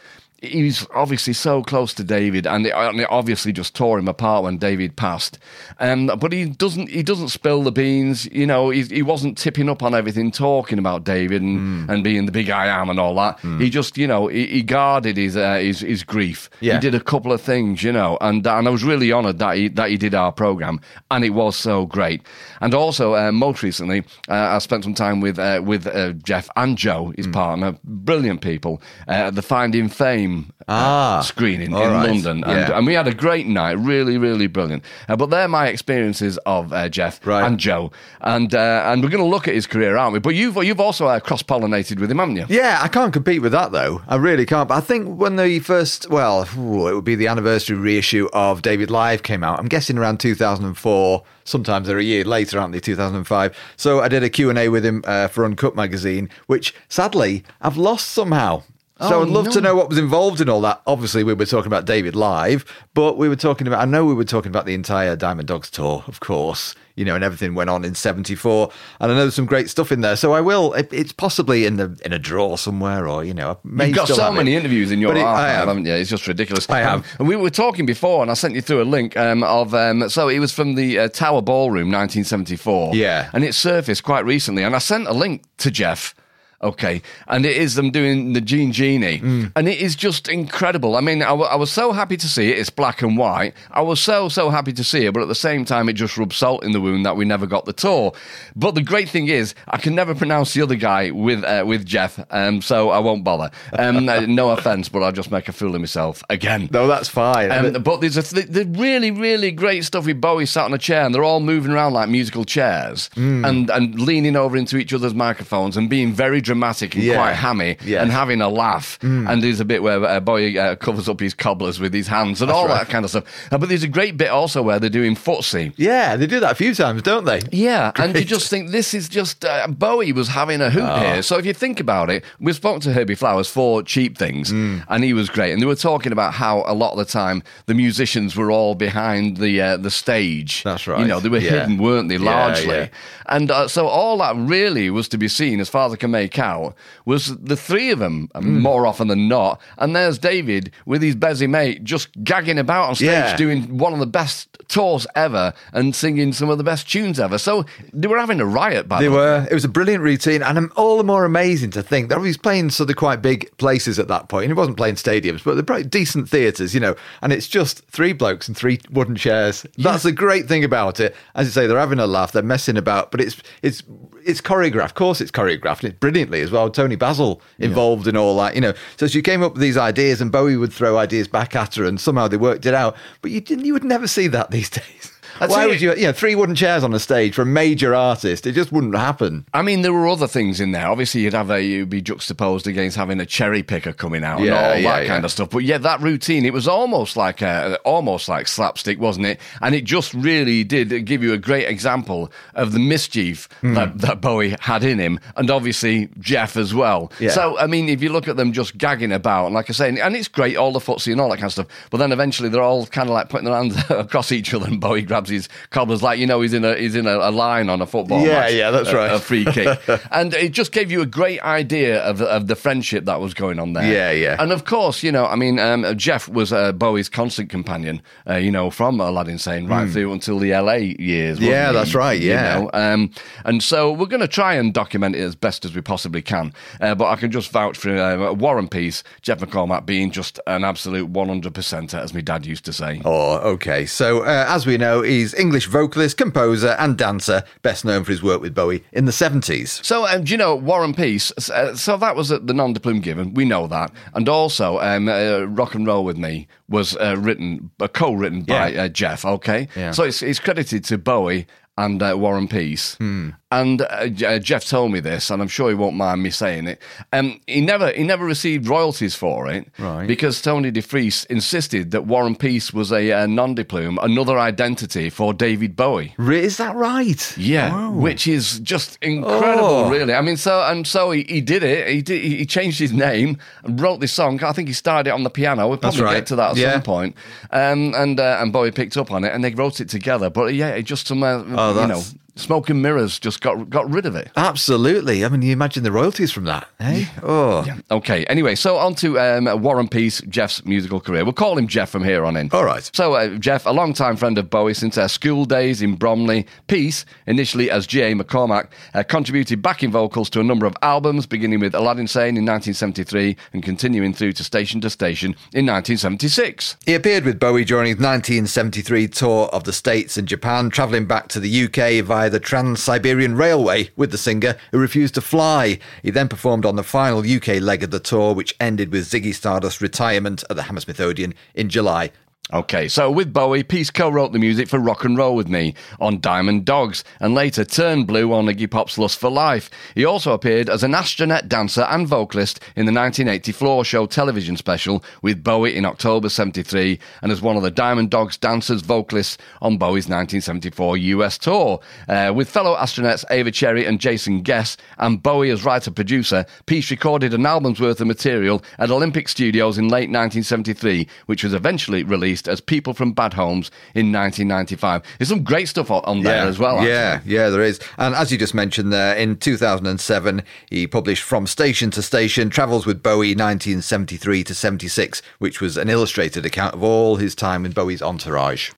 He's 0.43 0.85
obviously 0.93 1.35
so 1.35 1.63
close 1.63 1.95
to 1.95 2.03
David, 2.03 2.49
and 2.49 2.67
it, 2.67 2.73
and 2.75 3.01
it 3.01 3.07
obviously 3.09 3.53
just 3.53 3.77
tore 3.77 3.97
him 3.97 4.09
apart 4.09 4.43
when 4.43 4.59
David 4.59 4.97
passed. 4.97 5.39
Um, 5.79 6.07
but 6.19 6.33
he 6.33 6.47
doesn't. 6.47 6.89
He 6.89 7.05
doesn't 7.05 7.29
spill 7.29 7.63
the 7.63 7.71
beans. 7.71 8.27
You 8.33 8.47
know, 8.47 8.71
he, 8.71 8.83
he 8.83 9.03
wasn't 9.03 9.39
tipping 9.39 9.69
up 9.69 9.85
on 9.85 9.95
everything, 9.95 10.33
talking 10.33 10.81
about 10.81 11.05
David 11.05 11.43
and, 11.43 11.89
and 11.89 12.03
being 12.03 12.27
the 12.27 12.33
big 12.33 12.51
I 12.51 12.67
am 12.67 12.91
and 12.91 12.99
all 12.99 13.15
that. 13.15 13.39
He 13.61 13.71
just, 13.71 13.97
you 13.97 14.09
know, 14.09 14.27
he, 14.27 14.47
he 14.49 14.63
guarded 14.65 15.17
his, 15.17 15.37
uh, 15.37 15.59
his 15.59 15.79
his 15.79 16.03
grief. 16.03 16.51
Yeah. 16.59 16.75
He 16.75 16.81
did 16.81 16.97
a 16.97 17.01
couple 17.01 17.33
of 17.33 17.41
things, 17.41 17.85
you 17.85 17.93
know, 17.93 18.19
and 18.21 18.45
and 18.45 18.67
I 18.67 18.71
was 18.71 18.83
really 18.83 19.13
honoured 19.13 19.39
that 19.39 19.57
he 19.57 19.69
that 19.69 19.91
he 19.91 19.97
did 19.97 20.13
our 20.13 20.33
program, 20.33 20.81
and 21.13 21.25
it 21.25 21.31
was 21.31 21.55
so 21.55 21.87
great. 21.87 22.27
And 22.61 22.75
also, 22.75 23.15
uh, 23.15 23.31
most 23.31 23.63
recently, 23.63 24.01
uh, 24.29 24.57
I 24.57 24.59
spent 24.59 24.83
some 24.83 24.95
time 24.95 25.21
with 25.21 25.39
uh, 25.39 25.63
with 25.65 25.87
uh, 25.87 26.15
Geoff 26.15 26.51
and 26.57 26.77
Joe, 26.77 27.13
his 27.17 27.29
partner, 27.29 27.79
brilliant 27.85 28.41
people, 28.41 28.83
uh, 29.07 29.29
at 29.29 29.37
the 29.37 29.43
Finding 29.43 29.89
Fame 29.89 30.32
Ah, 30.69 31.19
uh, 31.19 31.23
screening 31.23 31.73
in 31.73 31.77
right. 31.77 32.07
London, 32.09 32.45
and, 32.45 32.53
Yeah. 32.53 32.77
and 32.79 32.87
we 32.87 32.95
had 32.95 33.09
a 33.09 33.15
great 33.15 33.47
night, 33.47 33.73
really, 33.79 34.17
really 34.17 34.47
brilliant. 34.47 34.85
Uh, 35.09 35.17
but 35.17 35.31
they're 35.31 35.49
my 35.49 35.67
experiences 35.67 36.39
of 36.47 36.73
uh, 36.73 36.89
Geoff 36.89 37.21
Right. 37.27 37.45
and 37.45 37.59
Joe, 37.59 37.91
and 38.21 38.55
uh, 38.55 38.83
and 38.87 39.03
we're 39.03 39.09
going 39.11 39.23
to 39.25 39.29
look 39.29 39.49
at 39.49 39.55
his 39.55 39.67
career, 39.67 39.97
aren't 39.97 40.13
we? 40.13 40.19
But 40.21 40.35
you've 40.35 40.57
you've 40.65 40.81
also 40.81 41.07
uh, 41.09 41.19
cross 41.21 41.43
pollinated 41.43 41.99
with 42.01 42.11
him, 42.11 42.19
haven't 42.19 42.37
you? 42.37 42.47
Yeah, 42.49 42.79
I 42.83 42.89
can't 42.89 43.13
compete 43.13 43.43
with 43.43 43.53
that 43.53 43.73
though. 43.73 44.03
I 44.09 44.17
really 44.17 44.47
can't. 44.47 44.69
But 44.69 44.77
I 44.77 44.81
think 44.81 45.19
when 45.19 45.37
the 45.37 45.59
first, 45.59 46.09
well, 46.11 46.49
ooh, 46.57 46.87
it 46.89 46.95
would 46.95 47.05
be 47.05 47.17
the 47.17 47.27
anniversary 47.27 47.77
reissue 47.77 48.29
of 48.33 48.63
David 48.63 48.91
Live 48.91 49.23
came 49.23 49.43
out. 49.43 49.59
I'm 49.59 49.69
guessing 49.69 49.99
around 49.99 50.19
2004. 50.21 51.23
Sometimes 51.45 51.89
they're 51.89 51.99
a 51.99 52.03
year 52.05 52.25
later, 52.25 52.59
aren't 52.61 52.73
they? 52.73 52.79
2005. 52.81 53.57
So 53.77 54.01
I 54.01 54.09
did 54.09 54.23
a 54.23 54.31
Q&A 54.31 54.69
with 54.69 54.85
him 54.85 55.03
uh, 55.07 55.27
for 55.29 55.45
Uncut 55.45 55.75
magazine, 55.75 56.31
which 56.47 56.73
sadly 56.89 57.43
I've 57.61 57.77
lost 57.77 58.09
somehow. 58.13 58.63
So 59.01 59.21
Oh, 59.21 59.23
I'd 59.23 59.29
love 59.29 59.47
no. 59.47 59.51
to 59.53 59.61
know 59.61 59.75
what 59.75 59.89
was 59.89 59.99
involved 59.99 60.41
in 60.41 60.49
all 60.49 60.61
that. 60.61 60.81
Obviously, 60.87 61.25
we 61.25 61.35
were 61.35 61.47
talking 61.47 61.67
about 61.67 61.87
David 61.87 62.15
Live, 62.15 62.65
but 62.95 63.17
we 63.19 63.29
were 63.29 63.35
talking 63.37 63.67
about, 63.67 63.81
I 63.81 63.85
know 63.85 64.05
we 64.05 64.15
were 64.15 64.23
talking 64.25 64.51
about 64.51 64.65
the 64.67 64.75
entire 64.75 65.17
Diamond 65.17 65.49
Dogs 65.49 65.71
tour, 65.71 66.05
of 66.07 66.21
course, 66.21 66.77
you 66.95 67.05
know, 67.05 67.15
and 67.17 67.25
everything 67.25 67.55
went 67.55 67.69
on 67.71 67.85
in 67.85 67.95
74. 67.97 68.71
And 69.01 69.11
I 69.11 69.15
know 69.15 69.23
there's 69.23 69.35
some 69.35 69.47
great 69.47 69.71
stuff 69.71 69.91
in 69.91 70.03
there. 70.03 70.15
So 70.15 70.33
I 70.35 70.41
will, 70.41 70.73
it, 70.75 70.93
it's 70.93 71.11
possibly 71.11 71.65
in 71.67 71.79
the 71.79 71.99
in 72.05 72.13
a 72.13 72.19
drawer 72.19 72.57
somewhere 72.59 73.09
or, 73.09 73.25
you 73.25 73.35
know, 73.35 73.59
I 73.81 73.85
You've 73.87 73.97
got 73.97 74.07
so 74.09 74.23
have 74.23 74.35
it. 74.35 74.37
many 74.37 74.55
interviews 74.55 74.93
in 74.93 75.01
your 75.01 75.17
it- 75.17 75.23
archive, 75.23 75.67
haven't 75.67 75.87
you? 75.87 75.95
It's 75.95 76.11
just 76.11 76.29
ridiculous. 76.29 76.69
I 76.71 76.81
have. 76.81 76.99
Um, 77.01 77.05
and 77.21 77.29
we 77.29 77.35
were 77.35 77.51
talking 77.51 77.87
before, 77.87 78.23
and 78.23 78.31
I 78.31 78.35
sent 78.35 78.55
you 78.55 78.61
through 78.61 78.83
a 78.83 78.85
link 78.85 79.17
um, 79.17 79.43
of. 79.43 79.75
Um, 79.75 80.09
so 80.11 80.29
it 80.29 80.39
was 80.39 80.53
from 80.53 80.75
the 80.77 80.99
uh, 81.01 81.09
Tower 81.09 81.43
Ballroom, 81.43 81.91
1974. 81.91 82.95
Yeah. 82.95 83.31
And 83.33 83.43
it 83.43 83.55
surfaced 83.55 84.05
quite 84.05 84.25
recently, 84.25 84.63
and 84.63 84.77
I 84.77 84.79
sent 84.79 85.09
a 85.09 85.13
link 85.13 85.43
to 85.59 85.71
Geoff. 85.73 86.15
Okay, 86.63 87.03
and 87.27 87.45
it 87.45 87.57
is 87.57 87.75
them 87.75 87.91
doing 87.91 88.35
the 88.35 88.41
Gene 88.41 88.73
Genie, 88.73 89.19
Mm. 89.19 89.53
and 89.57 89.69
it 89.69 89.81
is 89.81 89.97
just 89.97 90.29
incredible. 90.29 90.95
I 90.97 91.01
mean, 91.01 91.21
I, 91.23 91.27
w- 91.31 91.49
I 91.49 91.57
was 91.57 91.73
so 91.73 91.93
happy 91.93 92.17
to 92.17 92.29
see 92.29 92.51
it. 92.51 92.59
It's 92.59 92.71
black 92.71 93.03
and 93.03 93.17
white. 93.19 93.55
I 93.71 93.83
was 93.83 93.99
so 94.01 94.29
so 94.29 94.49
happy 94.51 94.73
to 94.75 94.85
see 94.85 95.07
it, 95.07 95.13
but 95.15 95.23
at 95.23 95.29
the 95.29 95.35
same 95.35 95.65
time, 95.65 95.89
it 95.89 95.95
just 95.95 96.17
rubs 96.17 96.37
salt 96.37 96.63
in 96.65 96.73
the 96.73 96.81
wound 96.81 97.05
that 97.05 97.17
we 97.17 97.25
never 97.25 97.47
got 97.47 97.65
the 97.65 97.73
tour. 97.73 98.13
But 98.55 98.75
the 98.77 98.83
great 98.83 99.09
thing 99.09 99.27
is, 99.29 99.55
I 99.69 99.79
can 99.79 99.95
never 99.95 100.15
pronounce 100.15 100.55
the 100.55 100.63
other 100.63 100.77
guy 100.77 101.11
with 101.11 101.43
uh, 101.45 101.65
with 101.67 101.85
Geoff, 101.85 102.21
um, 102.31 102.63
so 102.63 102.91
I 102.91 102.99
won't 103.01 103.25
bother. 103.25 103.51
Um, 103.73 104.05
no 104.35 104.51
offense, 104.51 104.89
but 104.89 105.03
I'll 105.03 105.11
just 105.13 105.31
make 105.33 105.49
a 105.49 105.53
fool 105.53 105.75
of 105.75 105.81
myself 105.81 106.23
again. 106.31 106.69
No, 106.73 106.87
that's 106.87 107.09
fine. 107.09 107.51
Um, 107.51 107.83
but 107.83 108.01
there's 108.01 108.17
a 108.17 108.23
th- 108.23 108.47
the 108.47 108.67
really, 108.67 109.11
really 109.11 109.51
great 109.51 109.85
stuff 109.85 110.07
with 110.07 110.21
Bowie 110.21 110.47
sat 110.47 110.65
on 110.67 110.75
a 110.75 110.79
chair 110.79 111.05
and 111.05 111.15
they're 111.15 111.25
all 111.25 111.41
moving 111.41 111.73
around 111.73 111.93
like 111.95 112.09
musical 112.09 112.45
chairs 112.45 113.11
Hmm. 113.15 113.45
and, 113.45 113.71
and 113.71 113.99
leaning 114.01 114.37
over 114.37 114.57
into 114.57 114.77
each 114.77 114.93
other's 114.93 115.15
microphones 115.15 115.77
and 115.77 115.89
being 115.91 116.13
very 116.13 116.41
dramatic 116.53 116.95
and 116.95 117.05
Yeah. 117.05 117.17
quite 117.17 117.33
hammy 117.35 117.77
and 117.87 118.11
having 118.13 118.41
a 118.43 118.49
laugh. 118.49 118.99
And 119.03 119.43
there's 119.43 119.61
a 119.61 119.65
bit 119.65 119.83
where 119.83 120.05
uh, 120.05 120.21
Bowie 120.21 120.59
uh, 120.59 120.75
covers 120.77 121.09
up 121.09 121.19
his 121.21 121.35
cobblers 121.35 121.81
with 121.81 121.93
his 121.95 122.09
hands 122.09 122.43
and 122.43 122.51
all 122.51 122.69
that 122.69 122.89
kind 122.89 123.05
of 123.05 123.11
stuff. 123.11 123.25
Uh, 123.51 123.59
but 123.59 123.69
there's 123.69 123.83
a 123.83 123.89
great 123.99 124.17
bit 124.17 124.29
also 124.31 124.63
where 124.63 124.79
they're 124.79 124.91
doing 125.03 125.15
footsie. 125.17 125.73
yeah, 125.77 126.17
they 126.17 126.27
do 126.27 126.41
that 126.41 126.53
a 126.53 126.55
few 126.55 126.75
times, 126.75 127.03
don't 127.03 127.25
they? 127.25 127.41
Yeah, 127.51 127.93
and 127.97 128.15
you 128.15 128.25
just 128.25 128.49
think 128.51 128.71
this 128.71 128.93
is 128.95 129.09
just 129.09 129.45
uh, 129.45 129.67
Bowie 129.69 130.13
was 130.13 130.29
having 130.29 130.61
a 130.61 130.71
hoot 130.71 130.83
Oh. 130.83 130.99
here. 131.01 131.23
So 131.23 131.39
if 131.39 131.47
you 131.47 131.55
think 131.55 131.81
about 131.81 132.11
it, 132.11 132.25
we 132.41 132.53
spoke 132.53 132.83
to 132.83 132.93
Herbie 132.93 133.15
Flowers 133.15 133.49
for 133.49 133.83
cheap 133.83 134.19
things, 134.19 134.53
Mm. 134.53 134.85
and 134.89 135.05
he 135.05 135.13
was 135.15 135.29
great. 135.31 135.53
And 135.53 135.61
they 135.63 135.67
were 135.67 135.75
talking 135.91 136.13
about 136.13 136.35
how 136.35 136.65
a 136.67 136.75
lot 136.75 136.93
of 136.93 136.99
the 136.99 137.05
time 137.05 137.43
the 137.67 137.75
musicians 137.75 138.37
were 138.37 138.51
all 138.51 138.75
behind 138.75 139.37
the 139.39 139.61
uh, 139.61 139.77
the 139.77 139.91
stage. 139.91 140.63
That's 140.65 140.87
right. 140.87 141.01
You 141.01 141.07
know, 141.07 141.21
they 141.21 141.29
were 141.29 141.39
Yeah. 141.39 141.51
hidden, 141.61 141.79
weren't 141.79 142.09
they? 142.09 142.19
Largely, 142.19 142.91
and 143.27 143.51
uh, 143.51 143.69
so 143.69 143.87
all 143.87 144.19
that 144.19 144.35
really 144.37 144.91
was 144.91 145.09
to 145.09 145.19
be 145.19 145.29
seen, 145.29 145.61
as 145.61 145.69
far 145.69 145.87
as 145.87 145.93
I 145.93 145.97
can 145.97 146.11
make 146.11 146.33
out 146.43 146.75
was 147.07 147.37
the 147.39 147.57
three 147.57 147.91
of 147.91 147.99
them 148.01 148.29
more 148.43 148.87
often 148.87 149.09
than 149.09 149.29
not. 149.29 149.61
And 149.79 149.97
there's 149.97 150.19
David 150.19 150.71
with 150.85 151.01
his 151.03 151.15
busy 151.15 151.47
mate 151.47 151.85
just 151.85 152.09
gagging 152.25 152.59
about 152.59 152.89
on 152.91 152.95
stage 152.97 153.07
Yeah. 153.09 153.37
doing 153.37 153.79
one 153.79 153.93
of 153.95 153.99
the 154.01 154.07
best 154.07 154.49
tours 154.69 155.07
ever 155.15 155.55
and 155.73 155.95
singing 155.95 156.33
some 156.33 156.51
of 156.51 156.59
the 156.59 156.65
best 156.65 156.91
tunes 156.91 157.19
ever. 157.21 157.39
So 157.39 157.65
they 157.93 158.09
were 158.09 158.19
having 158.19 158.41
a 158.41 158.47
riot 158.47 158.89
by 158.89 159.01
They 159.01 159.07
the 159.07 159.11
way. 159.13 159.17
They 159.17 159.23
were. 159.41 159.49
It 159.51 159.55
was 159.55 159.65
a 159.65 159.69
brilliant 159.69 160.03
routine, 160.03 160.43
and 160.43 160.59
um, 160.59 160.73
all 160.77 160.99
the 160.99 161.05
more 161.05 161.25
amazing 161.25 161.71
to 161.73 161.83
think 161.83 162.09
that 162.09 162.19
he 162.19 162.27
was 162.27 162.37
playing 162.37 162.71
sort 162.71 162.91
of 162.91 162.97
quite 162.97 163.23
big 163.23 163.51
places 163.59 163.99
at 163.99 164.09
that 164.09 164.29
point. 164.29 164.47
He 164.49 164.53
wasn't 164.53 164.77
playing 164.77 164.97
stadiums, 164.97 165.45
but 165.45 165.55
they're 165.55 165.63
pretty 165.63 165.89
decent 165.89 166.29
theatres, 166.29 166.75
you 166.75 166.81
know. 166.81 166.97
And 167.23 167.33
it's 167.33 167.47
just 167.49 167.85
three 167.87 168.13
blokes 168.13 168.49
and 168.49 168.57
three 168.57 168.81
wooden 168.91 169.15
chairs. 169.17 169.65
That's 169.79 170.03
the 170.03 170.13
great 170.13 170.49
thing 170.49 170.65
about 170.65 170.99
it. 171.01 171.15
As 171.35 171.47
you 171.47 171.53
say, 171.53 171.67
they're 171.67 171.79
having 171.79 171.99
a 172.01 172.07
laugh, 172.07 172.33
they're 172.33 172.43
messing 172.43 172.77
about, 172.77 173.11
but 173.11 173.21
it's 173.21 173.37
it's 173.63 173.83
it's 174.25 174.41
choreographed. 174.41 174.85
Of 174.87 174.95
course, 174.95 175.21
it's 175.21 175.31
choreographed, 175.31 175.85
it's 175.85 175.99
brilliantly 175.99 176.32
as 176.41 176.51
well. 176.51 176.71
Toni 176.71 176.97
Basil 176.97 177.41
involved 177.59 178.07
in 178.07 178.17
all 178.17 178.37
that, 178.39 178.55
you 178.55 178.61
know. 178.61 178.75
So 178.97 179.07
she 179.07 179.23
came 179.23 179.43
up 179.43 179.53
with 179.53 179.63
these 179.63 179.77
ideas, 179.77 180.21
and 180.21 180.33
Bowie 180.33 180.57
would 180.57 180.73
throw 180.73 180.99
ideas 180.99 181.29
back 181.29 181.55
at 181.55 181.75
her, 181.77 181.85
and 181.85 182.01
somehow 182.01 182.29
they 182.29 182.37
worked 182.37 182.67
it 182.67 182.75
out. 182.75 182.97
But 183.21 183.31
you 183.31 183.41
didn't, 183.41 183.65
you 183.65 183.73
would 183.73 183.85
never 183.85 184.07
see 184.07 184.27
that 184.29 184.51
these 184.51 184.71
days. 184.71 185.12
I'd 185.41 185.51
Why 185.51 185.63
say- 185.65 185.69
would 185.69 185.81
you? 185.81 185.95
Know, 186.07 186.13
three 186.13 186.35
wooden 186.35 186.55
chairs 186.55 186.85
on 186.85 186.93
a 186.95 186.99
stage 186.99 187.35
for 187.35 187.43
a 187.43 187.47
major 187.47 187.95
artist. 187.95 188.47
It 188.47 188.53
just 188.53 188.73
wouldn't 188.73 188.95
happen. 188.97 189.47
I 189.55 189.63
mean, 189.63 189.83
there 189.83 189.93
were 189.93 190.09
other 190.09 190.27
things 190.29 190.61
in 190.61 190.73
there. 190.73 190.87
Obviously, 190.89 191.23
you'd 191.23 191.33
have 191.35 191.51
a 191.51 191.63
you'd 191.63 191.91
be 191.91 192.03
juxtaposed 192.03 192.67
against 192.67 192.97
having 192.97 193.21
a 193.21 193.27
cherry 193.27 193.63
picker 193.63 193.93
coming 193.93 194.25
out 194.25 194.41
and 194.41 194.51
all 194.51 194.77
yeah, 194.77 195.01
that 195.01 195.07
kind 195.07 195.25
of 195.25 195.31
stuff. 195.31 195.51
But 195.51 195.65
yeah, 195.65 195.79
that 195.79 196.01
routine 196.01 196.45
it 196.45 196.53
was 196.53 196.67
almost 196.69 197.17
like 197.17 197.43
a, 197.43 197.79
almost 197.85 198.29
like 198.29 198.49
slapstick, 198.49 198.99
wasn't 199.01 199.27
it? 199.27 199.41
And 199.61 199.75
it 199.75 199.85
just 199.85 200.13
really 200.15 200.65
did 200.65 201.05
give 201.07 201.23
you 201.23 201.33
a 201.33 201.39
great 201.39 201.67
example 201.69 202.31
of 202.55 202.73
the 202.73 202.79
mischief 202.79 203.49
Hmm. 203.61 203.75
that, 203.75 203.99
that 203.99 204.21
Bowie 204.21 204.57
had 204.61 204.85
in 204.85 204.99
him, 204.99 205.19
and 205.37 205.51
obviously 205.51 206.09
Geoff 206.19 206.57
as 206.57 206.75
well. 206.75 207.13
Yeah. 207.21 207.31
So 207.31 207.59
I 207.59 207.67
mean, 207.67 207.89
if 207.89 208.03
you 208.03 208.11
look 208.11 208.29
at 208.29 208.37
them 208.37 208.53
just 208.53 208.77
gagging 208.79 209.13
about, 209.13 209.47
and 209.47 209.55
like 209.55 209.69
I 209.71 209.73
say, 209.73 209.89
and 209.99 210.17
it's 210.17 210.29
great, 210.29 210.57
all 210.57 210.73
the 210.73 210.79
footsie 210.81 211.13
and 211.13 211.21
all 211.21 211.29
that 211.31 211.37
kind 211.37 211.47
of 211.47 211.53
stuff. 211.53 211.67
But 211.91 211.99
then 211.99 212.13
eventually 212.13 212.49
they're 212.49 212.63
all 212.63 212.87
kind 212.87 213.09
of 213.09 213.15
like 213.15 213.29
putting 213.29 213.45
their 213.47 213.55
hands 213.57 213.77
across 213.91 214.33
each 214.33 214.53
other, 214.55 214.67
and 214.67 214.81
Bowie 214.81 215.03
grabs 215.03 215.22
his 215.29 215.49
cobblers 215.71 216.03
like 216.03 216.19
you 216.19 216.27
know 216.27 216.41
he's 216.41 216.53
in 216.53 216.65
a 216.65 216.77
he's 216.77 216.95
in 216.95 217.07
a, 217.07 217.17
a 217.17 217.31
line 217.31 217.69
on 217.71 217.81
a 217.81 217.87
football. 217.87 218.21
Yeah, 218.23 218.41
match, 218.41 218.53
yeah, 218.55 218.71
that's 218.71 218.89
a- 218.91 218.97
right. 218.97 219.13
A 219.13 219.19
free 219.19 219.45
kick, 219.45 219.81
and 220.11 220.33
it 220.35 220.53
just 220.53 220.73
gave 220.73 220.91
you 220.91 221.01
a 221.03 221.07
great 221.07 221.41
idea 221.43 222.01
of 222.03 222.19
the, 222.19 222.27
of 222.27 222.47
the 222.47 222.57
friendship 222.57 223.05
that 223.07 223.21
was 223.21 223.35
going 223.35 223.59
on 223.59 223.73
there. 223.73 223.85
Yeah, 223.91 224.11
yeah. 224.11 224.37
And 224.39 224.53
of 224.53 224.65
course, 224.65 225.03
you 225.03 225.13
know, 225.13 225.27
I 225.27 225.37
mean, 225.37 225.59
um, 225.59 225.85
Geoff 225.97 226.29
was 226.29 226.53
uh, 226.53 226.73
Bowie's 226.73 227.09
constant 227.09 227.51
companion, 227.51 228.03
uh, 228.29 228.37
you 228.37 228.51
know, 228.51 228.71
from 228.71 229.01
Aladdin 229.01 229.39
Sane 229.39 229.67
right 229.67 229.89
through 229.91 230.13
until 230.13 230.39
the 230.39 230.53
LA 230.53 230.75
years. 230.99 231.39
Yeah, 231.41 231.69
he? 231.69 231.75
that's 231.75 231.95
right, 231.95 232.21
You 232.21 232.31
yeah. 232.31 232.59
know? 232.61 232.71
Um, 232.73 233.11
and 233.45 233.63
so 233.63 233.93
we're 233.93 234.07
going 234.07 234.21
to 234.21 234.29
try 234.29 234.55
and 234.55 234.73
document 234.73 235.15
it 235.17 235.21
as 235.21 235.35
best 235.35 235.65
as 235.65 235.75
we 235.75 235.81
possibly 235.81 236.23
can. 236.23 236.53
Uh, 236.81 236.95
but 236.95 237.07
I 237.09 237.17
can 237.17 237.31
just 237.31 237.51
vouch 237.51 237.77
for 237.79 237.91
uh, 237.97 238.33
Warren 238.33 238.69
Peace, 238.69 239.03
Geoff 239.23 239.39
MacCormack 239.41 239.87
being 239.87 240.11
just 240.11 240.41
an 240.47 240.65
absolute 240.65 241.13
100%er, 241.13 241.99
as 241.99 242.15
my 242.15 242.21
dad 242.21 242.47
used 242.47 242.65
to 242.67 242.73
say. 242.73 243.01
Oh, 243.05 243.37
okay. 243.53 243.87
So, 243.87 244.23
uh, 244.23 244.47
as 244.49 244.67
we 244.67 244.77
know, 244.79 245.03
he's 245.13 245.35
English 245.35 245.67
vocalist, 245.67 246.17
composer, 246.17 246.77
and 246.79 246.97
dancer, 246.99 247.45
best 247.63 247.85
known 247.85 248.05
for 248.05 248.13
his 248.13 248.23
work 248.23 248.41
with 248.41 248.55
Bowie 248.55 248.83
in 248.93 249.05
the 249.05 249.13
70s. 249.13 249.85
So, 249.85 250.07
um, 250.07 250.25
do 250.25 250.33
you 250.33 250.37
know 250.39 250.55
Warren 250.55 250.95
Peace? 250.95 251.33
Uh, 251.51 251.75
so 251.77 251.97
that 251.99 252.17
was 252.17 252.29
the 252.31 252.41
non 252.55 252.73
de 252.73 252.81
plume 252.81 253.01
given. 253.01 253.35
We 253.35 253.45
know 253.45 253.67
that, 253.69 253.93
and 254.15 254.29
also 254.29 254.79
um, 254.81 255.09
uh, 255.09 255.41
Rock 255.45 255.75
and 255.75 255.87
Roll 255.87 256.05
with 256.05 256.17
Me 256.19 256.47
was 256.69 256.97
uh, 256.97 257.17
written, 257.19 257.71
uh, 257.81 257.89
co-written 257.89 258.43
by 258.43 258.69
Yeah. 258.71 258.83
uh, 258.85 258.89
Geoff. 258.89 259.25
Okay, 259.25 259.69
Yeah. 259.77 259.91
so 259.93 260.05
it's, 260.05 260.23
it's 260.23 260.39
credited 260.41 260.85
to 260.85 260.99
Bowie 260.99 261.47
and 261.79 262.03
uh, 262.03 262.15
Warren 262.19 262.49
Peace. 262.49 262.97
Hmm. 262.97 263.31
And 263.53 263.83
uh, 263.83 264.09
uh, 264.27 264.39
Geoff 264.39 264.65
told 264.65 264.93
me 264.93 265.01
this, 265.01 265.29
and 265.31 265.43
I'm 265.43 265.49
sure 265.49 265.69
he 265.69 265.75
won't 265.75 265.95
mind 265.97 266.23
me 266.23 266.31
saying 266.31 266.67
it. 266.69 266.81
Um, 267.13 267.39
he 267.47 267.61
never 267.61 267.93
he 267.93 268.03
never 268.03 268.25
received 268.25 268.67
royalties 268.67 269.15
for 269.15 269.47
it, 269.51 269.69
Right. 269.79 270.07
Because 270.07 270.41
Tony 270.41 270.73
DeFries 270.73 271.27
insisted 271.27 271.91
that 271.91 272.07
Warren 272.07 272.35
Peace 272.35 272.73
was 272.73 272.91
a 272.93 273.13
uh, 273.13 273.27
non 273.27 273.55
de 273.55 273.65
plume, 273.65 273.99
another 274.01 274.39
identity 274.39 275.11
for 275.11 275.35
David 275.35 275.77
Bowie. 275.77 276.15
Is 276.19 276.57
that 276.57 276.75
right? 276.75 277.37
Yeah, 277.37 277.91
which 277.91 278.27
is 278.27 278.59
just 278.61 278.97
incredible, 279.03 279.85
Oh. 279.85 279.91
really. 279.91 280.15
I 280.15 280.23
mean, 280.23 280.39
so 280.39 280.63
and 280.63 280.87
so 280.87 281.11
he, 281.11 281.25
he 281.29 281.41
did 281.43 281.63
it. 281.63 281.89
He 281.89 282.01
did. 282.01 282.23
He 282.23 282.47
changed 282.47 282.79
his 282.79 282.93
name 282.93 283.37
and 283.65 283.79
wrote 283.79 284.01
this 284.01 284.13
song. 284.15 284.43
I 284.43 284.53
think 284.53 284.69
he 284.69 284.75
started 284.75 285.11
it 285.11 285.13
on 285.13 285.25
the 285.25 285.31
piano. 285.31 285.69
We'll 285.69 285.77
probably 285.77 286.03
right. 286.03 286.15
get 286.15 286.27
to 286.29 286.37
that 286.37 286.53
at 286.53 286.57
Yeah. 286.57 286.73
some 286.73 286.83
point. 286.83 287.17
Um, 287.51 287.93
and 287.95 288.19
uh, 288.19 288.39
and 288.41 288.51
Bowie 288.51 288.71
picked 288.73 288.97
up 288.97 289.11
on 289.11 289.25
it, 289.25 289.33
and 289.35 289.45
they 289.45 289.53
wrote 289.53 289.81
it 289.81 289.91
together. 289.91 290.31
But 290.31 290.55
yeah, 290.55 290.69
it 290.71 290.85
just 290.85 291.07
some 291.07 291.23
uh, 291.23 291.43
Oh, 291.55 291.81
you 291.83 291.87
know 291.89 292.03
smoke 292.37 292.71
and 292.71 292.81
mirrors 292.83 293.19
just 293.19 293.41
got 293.41 293.69
got 293.71 293.91
rid 293.91 294.07
of 294.07 294.17
it. 294.17 294.31
Absolutely. 294.37 295.25
I 295.25 295.29
mean, 295.29 295.43
you 295.43 295.53
imagine 295.53 295.83
the 295.83 295.93
royalties 295.93 296.33
from 296.33 296.45
that, 296.45 296.69
eh? 296.81 297.07
Oh. 297.23 297.65
Okay. 297.91 298.25
Anyway, 298.27 298.55
so 298.55 298.77
on 298.77 298.95
to 298.97 299.19
um, 299.19 299.63
Warren 299.63 299.89
Peace, 299.89 300.21
Geoff's 300.23 300.65
musical 300.65 301.01
career. 301.01 301.25
We'll 301.25 301.33
call 301.33 301.59
him 301.59 301.67
Geoff 301.67 301.91
from 301.91 302.05
here 302.05 302.25
on 302.25 302.37
in. 302.37 302.51
All 302.53 302.65
right. 302.65 302.89
So, 302.95 303.15
uh, 303.15 303.37
Geoff, 303.37 303.67
a 303.67 303.71
long-time 303.71 304.17
friend 304.17 304.39
of 304.39 304.51
Bowie 304.51 304.75
since 304.75 304.95
their 304.95 305.09
school 305.09 305.45
days 305.45 305.83
in 305.83 305.97
Bromley. 305.97 306.47
Peace, 306.67 307.05
initially 307.27 307.71
as 307.71 307.87
J.A. 307.87 308.15
MacCormack, 308.15 308.69
uh, 308.95 309.03
contributed 309.03 309.63
backing 309.63 309.91
vocals 309.91 310.31
to 310.31 310.41
a 310.41 310.45
number 310.45 310.67
of 310.67 310.77
albums, 310.83 311.27
beginning 311.27 311.61
with 311.61 311.75
Aladdin 311.75 312.09
Sane 312.09 312.37
in 312.37 312.47
1973 312.47 313.37
and 313.53 313.63
continuing 313.63 314.15
through 314.15 314.33
to 314.33 314.45
Station 314.45 314.81
to 314.81 314.91
Station 314.91 315.31
in 315.53 315.67
1976. 315.67 316.77
He 316.87 316.95
appeared 316.95 317.25
with 317.25 317.39
Bowie 317.39 317.65
during 317.65 317.87
his 317.87 317.97
1973 317.97 319.09
tour 319.09 319.49
of 319.49 319.65
the 319.65 319.73
States 319.73 320.17
and 320.17 320.27
Japan, 320.27 320.71
travelling 320.71 321.07
back 321.07 321.29
to 321.29 321.41
the 321.41 321.65
UK 321.65 322.05
via 322.05 322.22
the 322.29 322.41
Trans 322.41 322.83
Siberian 322.83 323.37
Railway 323.37 323.91
with 323.97 324.11
the 324.11 324.19
singer 324.19 324.57
who 324.71 324.79
refused 324.79 325.15
to 325.15 325.21
fly. 325.21 325.79
He 326.03 326.11
then 326.11 326.29
performed 326.29 326.67
on 326.67 326.77
the 326.77 326.83
final 326.83 327.21
UK 327.21 327.61
leg 327.61 327.83
of 327.83 327.91
the 327.91 328.01
tour, 328.01 328.35
which 328.35 328.55
ended 328.61 328.93
with 328.93 329.09
Ziggy 329.09 329.35
Stardust's 329.35 329.81
retirement 329.81 330.45
at 330.51 330.57
the 330.57 330.65
Hammersmith 330.65 331.01
Odeon 331.01 331.35
in 331.55 331.69
July. 331.69 332.11
Okay, 332.53 332.89
so 332.89 333.09
with 333.09 333.33
Bowie, 333.33 333.63
Peace 333.63 333.89
co-wrote 333.89 334.33
the 334.33 334.39
music 334.39 334.69
for 334.69 334.81
Rock 334.81 335.05
and 335.05 335.17
Roll 335.17 335.37
with 335.37 335.49
Me 335.49 335.75
on 336.01 336.21
Diamond 336.21 336.65
Dogs, 336.65 337.05
and 337.21 337.35
later 337.35 337.65
turned 337.65 338.09
blue 338.09 338.33
on 338.33 338.47
Iggy 338.47 338.69
Pop's 338.69 338.99
Lust 338.99 339.19
for 339.19 339.31
Life. 339.31 339.71
He 339.95 340.05
also 340.05 340.33
appeared 340.33 340.69
as 340.69 340.83
an 340.83 340.95
astronaut 340.95 341.49
dancer 341.49 341.83
and 341.83 342.07
vocalist 342.07 342.59
in 342.77 342.85
the 342.85 342.93
1980 342.93 343.53
Floor 343.53 343.85
Show 343.85 344.07
television 344.07 344.57
special 344.59 345.05
with 345.23 345.43
Bowie 345.43 345.77
in 345.77 345.87
October 345.87 346.29
73, 346.29 346.99
and 347.23 347.31
as 347.33 347.41
one 347.41 347.57
of 347.57 347.63
the 347.63 347.71
Diamond 347.71 348.11
Dogs 348.11 348.37
dancers 348.37 348.83
vocalists 348.83 349.39
on 349.63 349.79
Bowie's 349.79 350.09
1974 350.09 350.97
US 350.99 351.39
tour. 351.39 351.81
Uh, 352.09 352.33
with 352.35 352.51
fellow 352.51 352.77
Astronettes 352.77 353.25
Ava 353.31 353.53
Cherry 353.53 353.87
and 353.87 354.01
Jason 354.01 354.43
Guess, 354.43 354.77
and 354.99 355.23
Bowie 355.23 355.51
as 355.51 355.65
writer-producer, 355.65 356.45
Peace 356.67 356.91
recorded 356.91 357.33
an 357.33 357.47
album's 357.47 357.81
worth 357.81 358.01
of 358.01 358.09
material 358.09 358.63
at 358.79 358.91
Olympic 358.91 359.29
Studios 359.29 359.79
in 359.79 359.85
late 359.85 360.11
1973, 360.11 361.07
which 361.27 361.45
was 361.45 361.55
eventually 361.55 362.03
released 362.03 362.42
as 362.49 362.61
People 362.61 362.95
from 362.95 363.13
Bad 363.13 363.35
Homes 363.35 363.71
in 363.95 364.13
1995. 364.13 365.03
There's 365.19 365.29
some 365.29 365.43
great 365.45 365.69
stuff 365.69 365.91
on- 365.91 366.05
on 366.05 366.23
there 366.23 366.47
as 366.47 366.59
well. 366.59 366.85
Yeah, 366.87 367.15
actually. 367.17 367.35
yeah, 367.35 367.49
there 367.49 367.63
is. 367.63 367.81
And 367.99 368.15
as 368.15 368.31
you 368.33 368.39
just 368.39 368.55
mentioned 368.55 368.93
there, 368.93 369.15
in 369.17 369.37
2007, 369.37 370.43
he 370.69 370.87
published 370.87 371.23
From 371.23 371.47
Station 371.47 371.91
to 371.93 372.03
Station 372.03 372.51
Travels 372.51 372.87
with 372.87 373.03
Bowie 373.03 373.35
1973 373.35 374.45
to 374.45 374.55
76, 374.55 375.23
which 375.39 375.61
was 375.61 375.77
an 375.77 375.89
illustrated 375.89 376.45
account 376.47 376.75
of 376.75 376.83
all 376.83 377.17
his 377.17 377.35
time 377.35 377.63
with 377.63 377.75
Bowie's 377.75 378.03
entourage. 378.03 378.71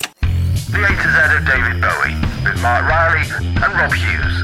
The 0.00 0.84
A 0.84 0.88
to 0.88 0.94
Z 0.94 1.36
of 1.36 1.46
David 1.46 1.80
Bowie 1.80 2.14
with 2.44 2.60
Marc 2.62 2.84
Riley 2.88 3.26
and 3.40 3.74
Rob 3.74 3.92
Hughes. 3.92 4.37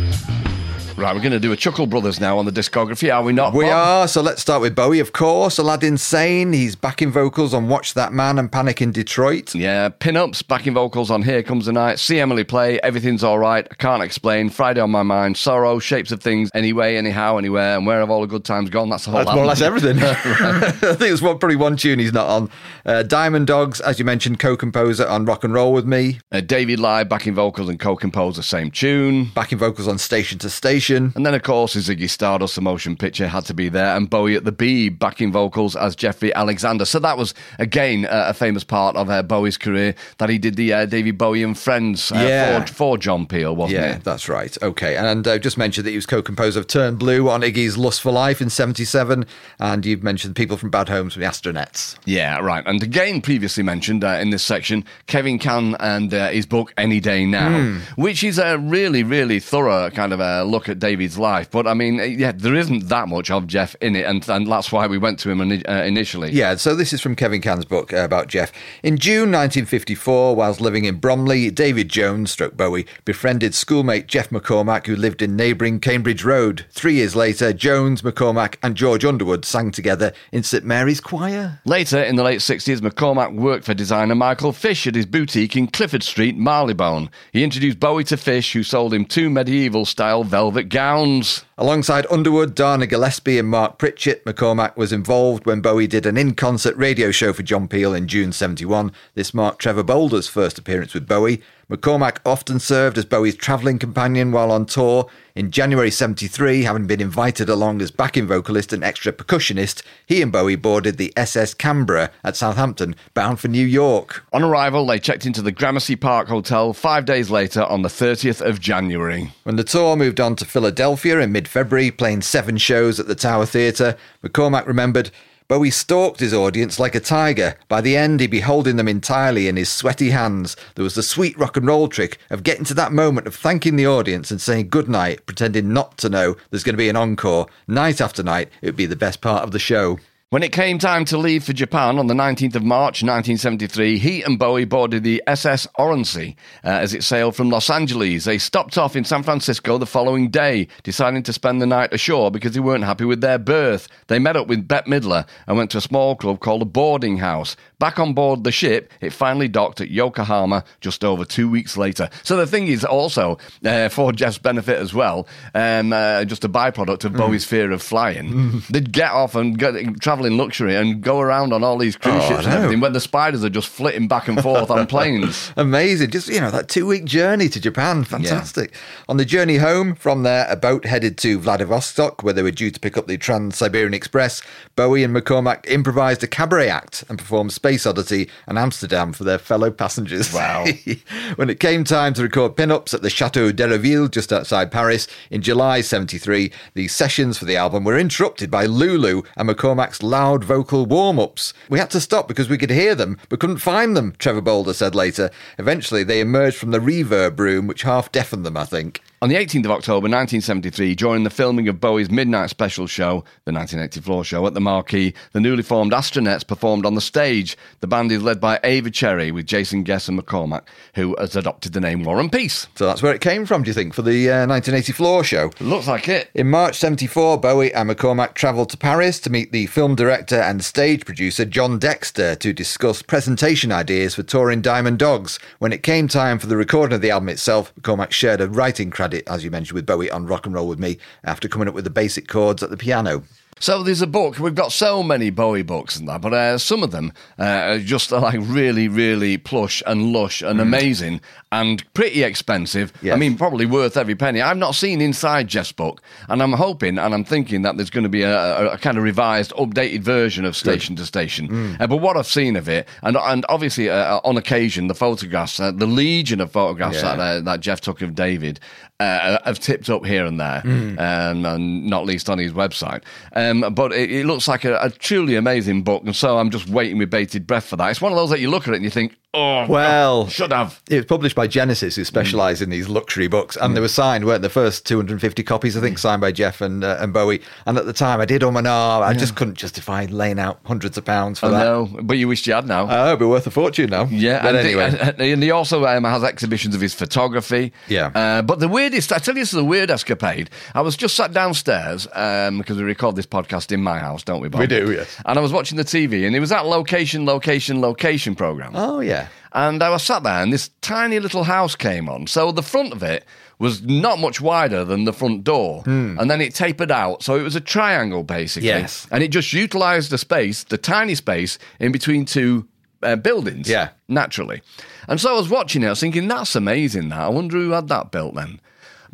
Right, 1.05 1.15
we're 1.15 1.21
going 1.21 1.33
to 1.33 1.39
do 1.39 1.53
a 1.53 1.57
Chuckle 1.57 1.87
Brothers 1.87 2.19
now 2.19 2.39
on 2.39 2.47
the 2.47 2.51
discography, 2.51 3.15
are 3.15 3.23
we 3.23 3.35
not? 3.35 3.53
We 3.53 3.67
Bob? 3.67 3.75
are, 3.75 4.09
so 4.09 4.23
let's 4.23 4.41
start 4.41 4.63
with 4.63 4.75
Bowie, 4.75 5.01
of 5.01 5.13
course. 5.13 5.59
Aladdin 5.59 5.99
Sane, 5.99 6.55
he's 6.55 6.77
backing 6.77 7.11
vocals 7.11 7.53
on 7.53 7.69
Watch 7.69 7.93
That 7.93 8.15
Man 8.15 8.39
and 8.39 8.51
Panic 8.51 8.81
in 8.81 8.91
Detroit. 8.91 9.55
Yeah, 9.55 9.91
pin-ups, 9.91 10.41
backing 10.41 10.73
vocals 10.73 11.11
on 11.11 11.21
Here 11.23 11.43
Comes 11.43 11.67
the 11.67 11.73
Night, 11.75 11.99
See 11.99 12.19
Emily 12.21 12.43
Play, 12.43 12.81
Everything's 12.81 13.23
Alright, 13.23 13.69
I 13.71 13.75
Can't 13.75 14.03
Explain, 14.03 14.49
Friday 14.49 14.81
on 14.81 14.91
My 14.93 15.03
Mind, 15.03 15.37
Sorrow, 15.37 15.79
Shapes 15.79 16.11
of 16.11 16.23
Things, 16.23 16.51
Anyway, 16.55 16.97
Anyhow, 16.97 17.37
Anywhere, 17.37 17.77
and 17.77 17.87
Where 17.87 18.01
Have 18.01 18.09
All 18.09 18.23
the 18.23 18.27
Good 18.27 18.47
Times 18.47 18.71
Gone? 18.71 18.89
That's 18.89 19.05
the 19.05 19.11
whole 19.11 19.21
That's 19.27 19.35
more 19.35 19.45
or 19.45 19.47
less 19.47 19.61
everything. 19.61 19.99
I 20.03 20.71
think 20.71 21.03
it's 21.13 21.21
one, 21.21 21.39
probably 21.39 21.57
one 21.57 21.77
tune 21.77 21.99
he's 21.99 22.15
not 22.15 22.29
on. 22.29 22.51
Uh, 22.87 23.03
Diamond 23.03 23.47
Dogs, 23.47 23.79
as 23.83 23.99
you 23.99 24.07
mentioned, 24.07 24.39
co-composer 24.39 25.07
on 25.07 25.27
Rock 25.27 25.45
and 25.45 25.53
Roll 25.53 25.75
with 25.75 25.85
Me, 25.85 26.21
Uh, 26.33 26.41
David 26.41 26.81
Live, 26.81 27.11
backing 27.11 27.35
vocals 27.35 27.69
and 27.69 27.79
co-compose 27.79 28.37
the 28.37 28.43
same 28.43 28.71
tune. 28.71 29.27
backing 29.35 29.59
vocals 29.59 29.87
on 29.87 29.99
Station 29.99 30.39
to 30.39 30.49
Station. 30.49 30.94
And 30.97 31.27
then, 31.27 31.35
of 31.35 31.43
course, 31.43 31.75
Ziggy 31.75 32.09
Stardust, 32.09 32.55
the 32.55 32.61
motion 32.61 32.97
picture, 32.97 33.29
had 33.29 33.45
to 33.47 33.55
be 33.55 33.69
there, 33.69 33.97
and 33.97 34.09
Bowie 34.09 34.37
at 34.37 34.45
the 34.45 34.53
B, 34.53 34.89
backing 34.89 35.33
vocals 35.33 35.75
as 35.77 35.95
Geoffrey 35.97 36.33
Alexander. 36.35 36.85
So 36.85 36.99
that 37.01 37.19
was, 37.19 37.35
again, 37.59 38.07
uh, 38.07 38.27
a 38.29 38.35
famous 38.35 38.65
part 38.65 38.97
of 38.97 39.11
uh, 39.11 39.23
Bowie's 39.23 39.57
career, 39.57 39.95
that 40.19 40.29
he 40.31 40.39
did 40.39 40.57
the 40.57 40.73
uh, 40.73 40.87
David 40.87 41.19
Bowie 41.19 41.43
and 41.43 41.59
Friends 41.59 42.13
uh, 42.13 42.17
Yeah. 42.17 42.65
for, 42.65 42.73
for 42.73 42.99
John 42.99 43.27
Peel, 43.27 43.55
wasn't 43.57 43.81
Yeah, 43.81 43.97
it? 43.97 44.05
that's 44.05 44.29
right. 44.29 44.57
Okay. 44.63 44.97
And 44.97 45.27
I 45.27 45.35
uh, 45.35 45.39
just 45.39 45.59
mentioned 45.59 45.87
that 45.87 45.91
he 45.91 45.97
was 45.97 46.07
co 46.07 46.23
composer 46.23 46.61
of 46.61 46.67
Turn 46.67 46.97
Blue 46.97 47.29
on 47.29 47.43
Iggy's 47.43 47.77
Lust 47.77 48.01
for 48.01 48.13
Life 48.13 48.41
in 48.41 48.51
77. 48.51 49.27
And 49.59 49.85
you've 49.87 50.03
mentioned 50.03 50.37
people 50.37 50.57
from 50.57 50.71
Bad 50.71 50.89
Homes 50.89 51.15
from 51.15 51.23
the 51.23 51.29
Astronettes. 51.29 51.97
Yeah, 52.05 52.39
right. 52.39 52.63
And 52.67 52.83
again, 52.83 53.21
previously 53.21 53.63
mentioned 53.63 54.05
uh, 54.05 54.19
in 54.21 54.31
this 54.31 54.43
section, 54.43 54.85
Kevin 55.07 55.39
Cann 55.39 55.77
and 55.81 56.13
uh, 56.13 56.29
his 56.29 56.47
book 56.47 56.73
Any 56.77 57.01
Day 57.01 57.27
Now, 57.27 57.79
which 57.97 58.23
is 58.25 58.39
a 58.39 58.59
really, 58.59 59.03
really 59.03 59.41
thorough 59.41 59.91
kind 59.91 60.13
of 60.13 60.21
a 60.21 60.45
look 60.45 60.69
at 60.69 60.79
David's 60.85 61.17
life. 61.17 61.51
But 61.51 61.67
I 61.67 61.73
mean, 61.73 61.95
yeah, 62.19 62.33
there 62.33 62.55
isn't 62.55 62.89
that 62.89 63.09
much 63.09 63.31
of 63.31 63.47
Geoff 63.47 63.75
in 63.81 63.97
it, 63.97 64.05
and, 64.05 64.29
and 64.29 64.47
that's 64.47 64.71
why 64.71 64.87
we 64.87 64.99
went 64.99 65.19
to 65.21 65.31
him 65.31 65.41
uh, 65.41 65.73
initially. 65.83 66.31
Yeah, 66.31 66.57
so 66.57 66.75
this 66.75 66.93
is 66.93 67.01
from 67.01 67.17
Kevin 67.17 67.41
Cann's 67.41 67.65
book 67.65 67.95
uh, 67.95 68.05
about 68.05 68.29
Geoff. 68.29 68.53
In 68.83 68.99
June 68.99 69.33
1954, 69.33 70.37
whilst 70.37 70.61
living 70.61 70.85
in 70.85 70.97
Bromley, 70.97 71.51
David 71.51 71.89
Jones, 71.89 72.33
stroke 72.33 72.55
Bowie, 72.55 72.87
befriended 73.07 73.55
schoolmate 73.55 74.09
Geoff 74.09 74.29
MacCormack, 74.29 74.87
who 74.87 74.95
lived 74.95 75.23
in 75.23 75.37
neighbouring 75.37 75.81
Cambridge 75.81 76.23
Road. 76.23 76.67
Three 76.71 76.97
years 76.97 77.17
later, 77.17 77.55
Jones, 77.55 78.03
MacCormack, 78.03 78.57
and 78.63 78.75
George 78.75 79.07
Underwood 79.07 79.47
sang 79.47 79.71
together 79.71 80.13
in 80.33 80.43
St 80.43 80.67
Mary's 80.67 81.01
Choir. 81.01 81.61
Later, 81.65 82.03
in 82.03 82.17
the 82.17 82.23
late 82.23 82.41
60s, 82.41 82.81
MacCormack 82.81 83.35
worked 83.35 83.65
for 83.65 83.73
designer 83.73 84.15
Michael 84.15 84.53
Fish 84.53 84.87
at 84.87 84.95
his 84.95 85.07
boutique 85.07 85.57
in 85.57 85.67
Clifford 85.67 86.03
Street, 86.03 86.37
Marylebone. 86.37 87.09
He 87.33 87.43
introduced 87.43 87.81
Bowie 87.81 88.05
to 88.05 88.19
Fish, 88.19 88.53
who 88.53 88.63
sold 88.63 88.93
him 88.93 89.07
two 89.07 89.31
medieval 89.31 89.87
style 89.87 90.25
velvet 90.25 90.64
gowns. 90.69 91.45
Alongside 91.57 92.07
Underwood, 92.11 92.55
Dana 92.55 92.87
Gillespie, 92.87 93.39
and 93.39 93.49
Mark 93.49 93.79
Pritchett, 93.79 94.25
MacCormack 94.25 94.77
was 94.77 94.93
involved 94.93 95.47
when 95.47 95.61
Bowie 95.61 95.87
did 95.87 96.07
an 96.07 96.17
in 96.17 96.35
concert 96.35 96.77
radio 96.77 97.11
show 97.11 97.33
for 97.33 97.43
John 97.43 97.69
Peel 97.69 97.95
in 97.95 98.09
June 98.09 98.33
71. 98.33 98.93
This 99.15 99.33
marked 99.33 99.61
Trevor 99.61 99.83
Bolder's 99.83 100.29
first 100.29 100.59
appearance 100.59 100.95
with 100.95 101.07
Bowie. 101.07 101.43
MacCormack 101.71 102.19
often 102.27 102.59
served 102.59 102.99
as 102.99 103.07
Bowie's 103.07 103.37
travelling 103.37 103.79
companion 103.79 104.33
while 104.33 104.53
on 104.53 104.67
tour. 104.67 105.09
In 105.35 105.51
January 105.51 105.91
73, 105.91 106.63
having 106.63 106.87
been 106.87 107.01
invited 107.01 107.49
along 107.49 107.81
as 107.81 107.91
backing 107.91 108.27
vocalist 108.27 108.73
and 108.73 108.85
extra 108.85 109.13
percussionist, 109.13 109.83
he 110.07 110.21
and 110.21 110.31
Bowie 110.31 110.57
boarded 110.57 110.99
the 110.99 111.13
SS 111.17 111.55
Canberra 111.55 112.11
at 112.23 112.37
Southampton, 112.37 112.95
bound 113.15 113.41
for 113.41 113.49
New 113.49 113.67
York. 113.67 114.25
On 114.33 114.43
arrival, 114.43 114.87
they 114.87 114.99
checked 114.99 115.25
into 115.25 115.43
the 115.43 115.53
Gramercy 115.53 115.97
Park 115.97 116.29
Hotel 116.29 116.73
five 116.75 117.07
days 117.07 117.31
later 117.31 117.65
on 117.65 117.83
the 117.83 117.89
30th 117.89 118.41
of 118.41 118.61
January. 118.61 119.33
When 119.45 119.57
the 119.57 119.65
tour 119.65 119.97
moved 119.97 120.21
on 120.21 120.37
to 120.37 120.45
Philadelphia 120.45 121.19
in 121.21 121.33
mid 121.33 121.49
February, 121.49 121.91
playing 121.91 122.23
seven 122.23 122.59
shows 122.59 123.01
at 123.01 123.07
the 123.07 123.15
Tower 123.15 123.47
Theatre, 123.47 123.97
MacCormack 124.23 124.67
remembered 124.67 125.11
Bowie 125.47 125.71
stalked 125.71 126.21
his 126.21 126.33
audience 126.33 126.79
like 126.79 126.95
a 126.95 127.01
tiger. 127.01 127.59
By 127.69 127.83
the 127.83 127.99
end, 127.99 128.21
he'd 128.21 128.31
be 128.31 128.41
holding 128.41 128.77
them 128.77 128.89
entirely 128.89 129.47
in 129.47 129.57
his 129.57 129.69
sweaty 129.69 130.09
hands. 130.09 130.57
There 130.75 130.83
was 130.83 130.95
the 130.95 131.03
sweet 131.03 131.39
rock 131.39 131.59
and 131.59 131.67
roll 131.67 131.87
trick 131.89 132.17
of 132.31 132.43
getting 132.43 132.65
to 132.65 132.75
that 132.75 132.93
moment 132.93 133.27
of 133.27 133.35
thanking 133.35 133.77
the 133.77 133.87
audience 133.87 134.31
and 134.31 134.41
saying 134.41 134.71
goodnight, 134.71 135.27
pretending 135.27 135.71
not 135.71 135.99
to 135.99 136.09
know 136.09 136.37
there's 136.49 136.65
going 136.65 136.73
to 136.73 136.79
be 136.79 136.89
an 136.89 136.97
encore. 136.97 137.47
Night 137.69 138.01
after 138.01 138.23
night, 138.23 138.49
it 138.63 138.67
would 138.69 138.77
be 138.77 138.87
the 138.87 138.97
best 138.97 139.21
part 139.21 139.43
of 139.43 139.51
the 139.51 139.59
show. 139.59 139.99
When 140.35 140.43
it 140.43 140.51
came 140.51 140.81
time 140.81 141.05
to 141.05 141.17
leave 141.17 141.45
for 141.45 141.53
Japan 141.53 141.97
on 141.97 142.09
the 142.09 142.13
19th 142.13 142.57
of 142.57 142.65
March 142.65 143.05
1973, 143.05 143.99
he 143.99 144.21
and 144.21 144.37
Bowie 144.37 144.65
boarded 144.65 145.05
the 145.05 145.23
SS 145.29 145.69
Oronsay 145.79 146.35
uh, 146.65 146.71
as 146.71 146.93
it 146.93 147.05
sailed 147.05 147.37
from 147.37 147.51
Los 147.51 147.71
Angeles. 147.71 148.25
They 148.25 148.39
stopped 148.39 148.77
off 148.77 148.97
in 148.97 149.05
San 149.05 149.23
Francisco 149.23 149.79
the 149.79 149.87
following 149.87 150.31
day, 150.31 150.67
deciding 150.83 151.23
to 151.23 151.33
spend 151.33 151.63
the 151.63 151.67
night 151.67 151.95
ashore 151.95 152.33
because 152.33 152.51
they 152.51 152.59
weren't 152.59 152.83
happy 152.83 153.05
with 153.05 153.21
their 153.21 153.39
berth. 153.39 153.87
They 154.09 154.19
met 154.19 154.35
up 154.35 154.49
with 154.49 154.67
Bette 154.67 154.91
Midler 154.91 155.25
and 155.47 155.57
went 155.57 155.71
to 155.71 155.79
a 155.79 155.81
small 155.81 156.17
club 156.17 156.41
called 156.41 156.63
a 156.63 156.65
boarding 156.65 157.19
house. 157.19 157.55
Back 157.79 157.99
on 157.99 158.15
board 158.15 158.45
the 158.45 158.53
ship, 158.53 158.91
it 159.01 159.13
finally 159.13 159.49
docked 159.49 159.81
at 159.81 159.91
Yokohama 159.91 160.65
just 160.81 161.05
over 161.05 161.25
two 161.25 161.49
weeks 161.51 161.77
later. 161.77 162.09
So 162.23 162.37
the 162.37 162.47
thing 162.47 162.69
is 162.69 162.85
also, 162.85 163.39
uh, 163.65 163.89
for 163.89 164.13
Geoff's 164.13 164.39
benefit 164.39 164.79
as 164.79 164.95
well, 164.95 165.27
um, 165.55 165.93
uh, 165.93 166.25
just 166.25 166.45
a 166.45 166.49
byproduct 166.49 167.05
of 167.05 167.15
Bowie's 167.15 167.45
fear 167.45 167.71
of 167.73 167.83
flying, 167.83 168.63
they'd 168.71 168.93
get 168.93 169.11
off 169.11 169.35
and 169.35 169.59
get, 169.59 170.01
travel 170.01 170.25
in 170.25 170.37
luxury 170.37 170.77
and 170.77 171.03
go 171.03 171.21
around 171.21 171.53
on 171.53 171.65
all 171.65 171.77
these 171.79 171.97
cruise 171.97 172.15
Oh, 172.25 172.29
ships 172.29 172.45
and 172.47 172.55
everything 172.55 172.81
when 172.81 172.93
the 172.93 173.01
spiders 173.01 173.45
are 173.45 173.51
just 173.51 173.69
flitting 173.69 174.09
back 174.09 174.29
and 174.29 174.41
forth 174.41 174.71
on 174.71 174.87
planes. 174.95 175.53
Amazing. 175.57 176.11
Just, 176.11 176.29
you 176.29 176.41
know, 176.41 176.51
that 176.51 176.69
two 176.69 176.87
week 176.87 177.05
journey 177.05 177.49
to 177.49 177.61
Japan. 177.61 178.05
Fantastic. 178.05 178.75
On 179.09 179.17
the 179.17 179.25
journey 179.25 179.57
home 179.57 179.95
from 179.95 180.23
there, 180.23 180.47
a 180.49 180.57
boat 180.57 180.85
headed 180.87 181.19
to 181.19 181.39
Vladivostok, 181.39 182.23
where 182.23 182.33
they 182.33 182.43
were 182.43 182.51
due 182.51 182.71
to 182.71 182.79
pick 182.81 182.97
up 182.97 183.07
the 183.07 183.17
Trans 183.19 183.57
Siberian 183.57 183.95
Express. 183.95 184.43
Bowie 184.77 185.03
and 185.05 185.15
MacCormack 185.15 185.69
improvised 185.69 186.23
a 186.23 186.27
cabaret 186.27 186.69
act 186.69 187.05
and 187.09 187.19
performed 187.19 187.53
Space 187.65 187.87
Oddity 187.87 188.29
and 188.47 188.59
Amsterdam 188.59 189.15
for 189.15 189.25
their 189.25 189.39
fellow 189.39 189.71
passengers. 189.71 190.35
Wow. 190.35 190.67
when 191.37 191.49
it 191.49 191.59
came 191.59 191.83
time 191.83 192.13
to 192.13 192.23
record 192.23 192.57
pin 192.57 192.71
ups 192.71 192.93
at 192.93 193.01
the 193.01 193.09
Chateau 193.09 193.53
d'Herouville, 193.53 194.11
just 194.11 194.35
outside 194.35 194.71
Paris, 194.71 195.07
in 195.31 195.41
July 195.41 195.81
73, 195.81 196.53
the 196.75 196.89
sessions 196.89 197.39
for 197.39 197.47
the 197.47 197.57
album 197.57 197.83
were 197.83 197.99
interrupted 197.99 198.51
by 198.51 198.67
Lulu 198.67 199.23
and 199.35 199.49
MacCormack's 199.49 200.03
loud 200.03 200.45
vocal 200.45 200.85
warm 200.85 201.19
ups. 201.19 201.55
We 201.71 201.79
had 201.79 201.89
to 201.93 202.03
stop 202.03 202.29
because 202.29 202.51
we 202.51 202.59
could 202.59 202.69
hear 202.69 202.95
them 202.95 203.17
but 203.31 203.41
couldn't 203.41 203.57
find 203.57 203.97
them, 203.97 204.13
Trevor 204.19 204.43
Bolder 204.43 204.75
said 204.75 204.95
later. 204.95 205.31
Eventually, 205.59 206.05
they 206.05 206.21
emerged 206.21 206.59
from 206.59 206.71
the 206.71 206.81
reverb 206.81 207.41
room, 207.41 207.67
which 207.67 207.81
half 207.81 208.13
deafened 208.13 208.45
them, 208.45 208.59
I 208.59 208.67
think. 208.67 209.01
On 209.25 209.31
the 209.31 209.37
18th 209.37 209.65
of 209.65 209.71
October 209.71 210.05
1973, 210.05 210.95
during 210.97 211.25
the 211.25 211.31
filming 211.31 211.67
of 211.67 211.81
Bowie's 211.81 212.11
midnight 212.11 212.51
special 212.51 212.87
show, 212.87 213.25
the 213.47 213.53
1980 213.53 214.03
floor 214.03 214.23
show 214.23 214.47
at 214.47 214.53
the 214.53 214.61
Marquee, 214.61 215.15
the 215.33 215.41
newly 215.41 215.63
formed 215.63 215.93
Astronettes 215.93 216.47
performed 216.47 216.85
on 216.85 216.95
the 216.95 217.01
stage. 217.01 217.57
The 217.81 217.87
band 217.87 218.13
is 218.13 218.23
led 218.23 218.39
by 218.39 218.61
Ava 218.63 218.91
Cherry 218.91 219.33
with 219.33 219.47
Jason 219.47 219.83
Guess 219.83 220.09
and 220.09 220.21
MacCormack, 220.21 220.65
who 220.95 221.17
has 221.19 221.37
adopted 221.37 221.73
the 221.73 221.81
name 221.81 222.05
Warren 222.05 222.29
Peace. 222.29 222.67
So 222.75 222.85
that's 222.85 223.03
where 223.03 223.15
it 223.15 223.23
came 223.23 223.47
from, 223.47 223.63
do 223.63 223.71
you 223.71 223.73
think, 223.73 223.95
for 223.95 224.03
the 224.03 224.29
uh, 224.29 224.47
1980 224.47 224.93
floor 224.93 225.25
show? 225.25 225.51
Looks 225.59 225.89
like 225.89 226.07
it. 226.07 226.29
In 226.35 226.51
March 226.51 226.77
74, 226.77 227.41
Bowie 227.41 227.73
and 227.73 227.89
MacCormack 227.89 228.35
travelled 228.35 228.69
to 228.69 228.77
Paris 228.77 229.21
to 229.21 229.31
meet 229.31 229.53
the 229.53 229.65
film 229.69 229.95
director 229.95 230.37
and 230.37 230.63
stage 230.63 231.07
producer 231.07 231.47
John 231.47 231.79
Dexter 231.79 232.35
to 232.35 232.53
discuss 232.53 233.01
presentation 233.01 233.73
ideas 233.73 234.17
for 234.17 234.23
touring 234.23 234.61
Diamond 234.61 234.99
Dogs. 234.99 235.39
When 235.61 235.73
it 235.73 235.83
came 235.83 236.09
time 236.09 236.39
for 236.39 236.47
the 236.47 236.59
recording 236.59 236.97
of 236.97 237.01
the 237.01 237.11
album 237.11 237.31
itself, 237.31 237.75
MacCormack 237.77 238.11
shared 238.11 238.43
a 238.43 238.51
writing 238.51 238.91
credit, 238.91 239.14
as 239.27 239.45
you 239.45 239.51
mentioned, 239.51 239.75
with 239.75 239.87
Bowie 239.87 240.11
on 240.11 240.27
Rock 240.27 240.47
and 240.47 240.55
Roll 240.55 240.69
with 240.69 240.79
Me 240.79 240.99
after 241.25 241.49
coming 241.49 241.69
up 241.69 241.75
with 241.75 241.85
the 241.85 241.91
basic 241.91 242.29
chords 242.29 242.63
at 242.63 242.71
the 242.71 242.77
piano. 242.77 243.23
So 243.61 243.83
there's 243.83 244.03
a 244.03 244.07
book. 244.07 244.39
We've 244.39 244.55
got 244.55 244.73
so 244.73 245.03
many 245.03 245.31
Bowie 245.31 245.63
books 245.63 245.97
and 245.97 246.09
that, 246.09 246.21
but 246.21 246.35
uh, 246.35 246.59
some 246.59 246.83
of 246.83 246.91
them 246.91 247.13
uh, 247.39 247.43
are 247.45 247.79
just 247.79 248.13
uh, 248.13 248.21
like 248.21 248.41
really, 248.43 248.89
really 248.89 249.39
plush 249.39 249.83
and 249.87 250.13
lush 250.13 250.43
and 250.43 250.61
amazing 250.61 251.21
and 251.53 251.83
pretty 251.95 252.23
expensive. 252.25 252.93
Yes. 253.01 253.15
I 253.15 253.19
mean, 253.19 253.37
probably 253.37 253.65
worth 253.65 253.97
every 253.97 254.17
penny. 254.17 254.43
I've 254.43 254.57
not 254.57 254.75
seen 254.75 255.01
inside 255.01 255.49
Geoff's 255.49 255.73
book, 255.73 256.03
and 256.29 256.43
I'm 256.43 256.53
hoping 256.53 256.99
and 256.99 257.15
I'm 257.15 257.25
thinking 257.25 257.63
that 257.63 257.77
there's 257.77 257.91
going 257.91 258.03
to 258.03 258.09
be 258.11 258.23
a, 258.23 258.37
a, 258.37 258.67
a 258.73 258.79
kind 258.79 258.99
of 258.99 259.05
revised, 259.05 259.53
updated 259.53 260.01
version 260.01 260.45
of 260.45 260.57
Station 260.57 260.97
to 260.97 261.07
Station. 261.07 261.77
Uh, 261.81 261.87
but 261.87 261.99
what 261.99 262.17
I've 262.17 262.27
seen 262.27 262.57
of 262.57 262.69
it, 262.69 262.89
and 263.03 263.17
and 263.17 263.47
obviously 263.49 263.89
uh, 263.89 264.21
on 264.25 264.37
occasion 264.37 264.89
the 264.89 264.95
photographs, 264.95 265.61
uh, 265.61 265.71
the 265.71 265.87
legion 265.87 266.41
of 266.41 266.51
photographs 266.51 266.97
Yeah. 267.03 267.17
that 267.17 267.21
uh, 267.21 267.41
that 267.43 267.61
Geoff 267.61 267.81
took 267.81 268.03
of 268.03 268.15
David 268.17 268.59
uh, 269.01 269.39
have 269.45 269.59
tipped 269.61 269.89
up 269.89 270.05
here 270.05 270.27
and 270.27 270.41
there, 270.41 270.63
Mm. 270.65 270.99
um, 270.99 271.45
and 271.47 271.87
not 271.87 272.05
least 272.05 272.29
on 272.29 272.39
his 272.39 272.53
website. 272.53 273.03
Um, 273.35 273.44
Um, 273.51 273.75
but 273.75 273.93
it, 273.93 274.11
it 274.11 274.27
looks 274.27 274.49
like 274.49 274.65
a, 274.65 274.77
a 274.79 274.91
truly 274.91 275.37
amazing 275.37 275.83
book, 275.83 276.03
and 276.05 276.15
so 276.15 276.39
I'm 276.39 276.51
just 276.51 276.69
waiting 276.69 276.99
with 276.99 277.11
bated 277.11 277.47
breath 277.47 277.67
for 277.67 277.77
that. 277.77 277.91
It's 277.91 278.01
one 278.01 278.13
of 278.13 278.17
those 278.17 278.31
that 278.31 278.41
you 278.41 278.51
look 278.51 278.67
at 278.67 278.75
it 278.75 278.77
and 278.77 278.85
you 278.85 278.91
think, 278.91 279.17
oh, 279.35 279.67
Well, 279.69 280.29
should 280.29 280.53
have. 280.53 280.81
It 280.89 280.97
was 280.97 281.05
published 281.07 281.35
by 281.37 281.47
Genesis, 281.47 281.97
who 281.97 282.05
specialise 282.05 282.61
in 282.61 282.71
these 282.71 282.89
luxury 282.89 283.27
books, 283.29 283.57
and 283.61 283.77
they 283.77 283.81
were 283.81 283.89
signed, 283.89 284.25
weren't 284.25 284.43
the 284.43 284.49
first 284.49 284.87
250 284.87 285.43
copies, 285.43 285.77
I 285.77 285.81
think, 285.81 285.99
signed 285.99 286.21
by 286.21 286.33
Geoff 286.33 286.61
and 286.61 286.85
uh, 286.85 286.99
and 287.01 287.13
Bowie. 287.13 287.43
And 287.67 287.77
at 287.79 287.87
the 287.87 287.93
time, 287.93 288.21
I 288.21 288.25
did 288.25 288.43
um 288.43 288.57
and 288.57 288.67
ah, 288.67 289.01
I 289.01 289.15
just 289.15 289.37
couldn't 289.37 289.55
justify 289.57 290.07
laying 290.11 290.39
out 290.39 290.61
hundreds 290.65 290.97
of 290.97 291.05
pounds 291.05 291.41
for 291.41 291.47
I 291.47 291.51
that. 291.51 291.59
know, 291.65 291.91
but 292.03 292.17
you 292.19 292.29
wished 292.29 292.47
you 292.47 292.55
had 292.55 292.67
now. 292.67 292.87
Oh, 292.89 293.07
it'd 293.09 293.19
be 293.19 293.25
worth 293.27 293.47
a 293.47 293.51
fortune 293.51 293.91
now. 293.91 294.05
Yeah, 294.07 294.43
but 294.43 294.55
and, 294.55 294.67
anyway. 294.67 294.91
the- 294.91 295.25
and 295.33 295.43
he 295.43 295.51
also 295.51 295.85
um, 295.87 296.05
has 296.05 296.23
exhibitions 296.25 296.75
of 296.75 296.81
his 296.81 296.95
photography. 296.95 297.73
Yeah. 297.89 298.11
Uh, 298.15 298.43
but 298.43 298.61
the 298.61 298.69
weirdest, 298.69 299.13
I 299.13 299.19
tell 299.19 299.35
you, 299.35 299.41
this 299.43 299.53
is 299.53 299.59
a 299.59 299.65
weird 299.65 299.91
escapade. 299.91 300.51
I 300.75 300.81
was 300.83 300.97
just 300.97 301.17
sat 301.17 301.33
downstairs 301.33 302.07
um, 302.13 302.59
because 302.59 302.77
we 302.77 302.85
record 302.85 303.17
this 303.17 303.27
podcast 303.27 303.73
in 303.73 303.83
my 303.83 303.99
house, 303.99 304.23
don't 304.23 304.41
we, 304.41 304.49
Bob? 304.49 304.61
We 304.61 304.67
do, 304.67 304.93
yes. 304.93 305.21
And 305.27 305.39
I 305.39 305.43
was 305.43 305.53
watching 305.53 305.77
the 305.77 305.85
TV, 305.85 306.27
and 306.27 306.35
it 306.37 306.41
was 306.41 306.51
that 306.51 306.67
location, 306.67 307.27
location, 307.27 307.81
location 307.81 308.35
program. 308.35 308.73
oh 308.75 309.01
yeah, 309.01 309.24
And 309.55 309.83
I 309.83 309.91
was 309.91 310.03
sat 310.03 310.25
there, 310.25 310.43
and 310.43 310.53
this 310.53 310.71
tiny 310.81 311.21
little 311.21 311.45
house 311.45 311.77
came 311.77 312.09
on. 312.09 312.27
So 312.27 312.51
the 312.51 312.63
front 312.63 312.93
of 312.93 313.03
it 313.05 313.25
was 313.61 313.83
not 313.83 314.19
much 314.19 314.41
wider 314.41 314.85
than 314.85 315.05
the 315.05 315.13
front 315.13 315.45
door. 315.45 315.85
And 315.87 316.29
then 316.29 316.41
it 316.41 316.55
tapered 316.55 316.91
out. 316.91 317.23
So 317.23 317.37
it 317.37 317.43
was 317.43 317.55
a 317.55 317.61
triangle, 317.61 318.25
basically. 318.25 318.69
Yes. 318.69 319.07
And 319.13 319.23
it 319.23 319.29
just 319.29 319.53
utilized 319.53 320.11
the 320.11 320.19
space, 320.19 320.65
the 320.65 320.77
tiny 320.77 321.15
space, 321.15 321.59
in 321.79 321.93
between 321.93 322.25
two 322.25 322.67
uh, 323.05 323.15
buildings. 323.15 323.71
Yeah. 323.71 323.91
Naturally. 324.09 324.61
And 325.07 325.21
so 325.21 325.31
I 325.31 325.39
was 325.39 325.49
watching 325.49 325.85
it, 325.85 325.87
I 325.87 325.91
was 325.91 326.01
thinking, 326.01 326.27
that's 326.27 326.57
amazing, 326.57 327.11
that. 327.11 327.21
I 327.21 327.29
wonder 327.29 327.57
who 327.57 327.71
had 327.71 327.87
that 327.89 328.11
built 328.11 328.35
then. 328.35 328.61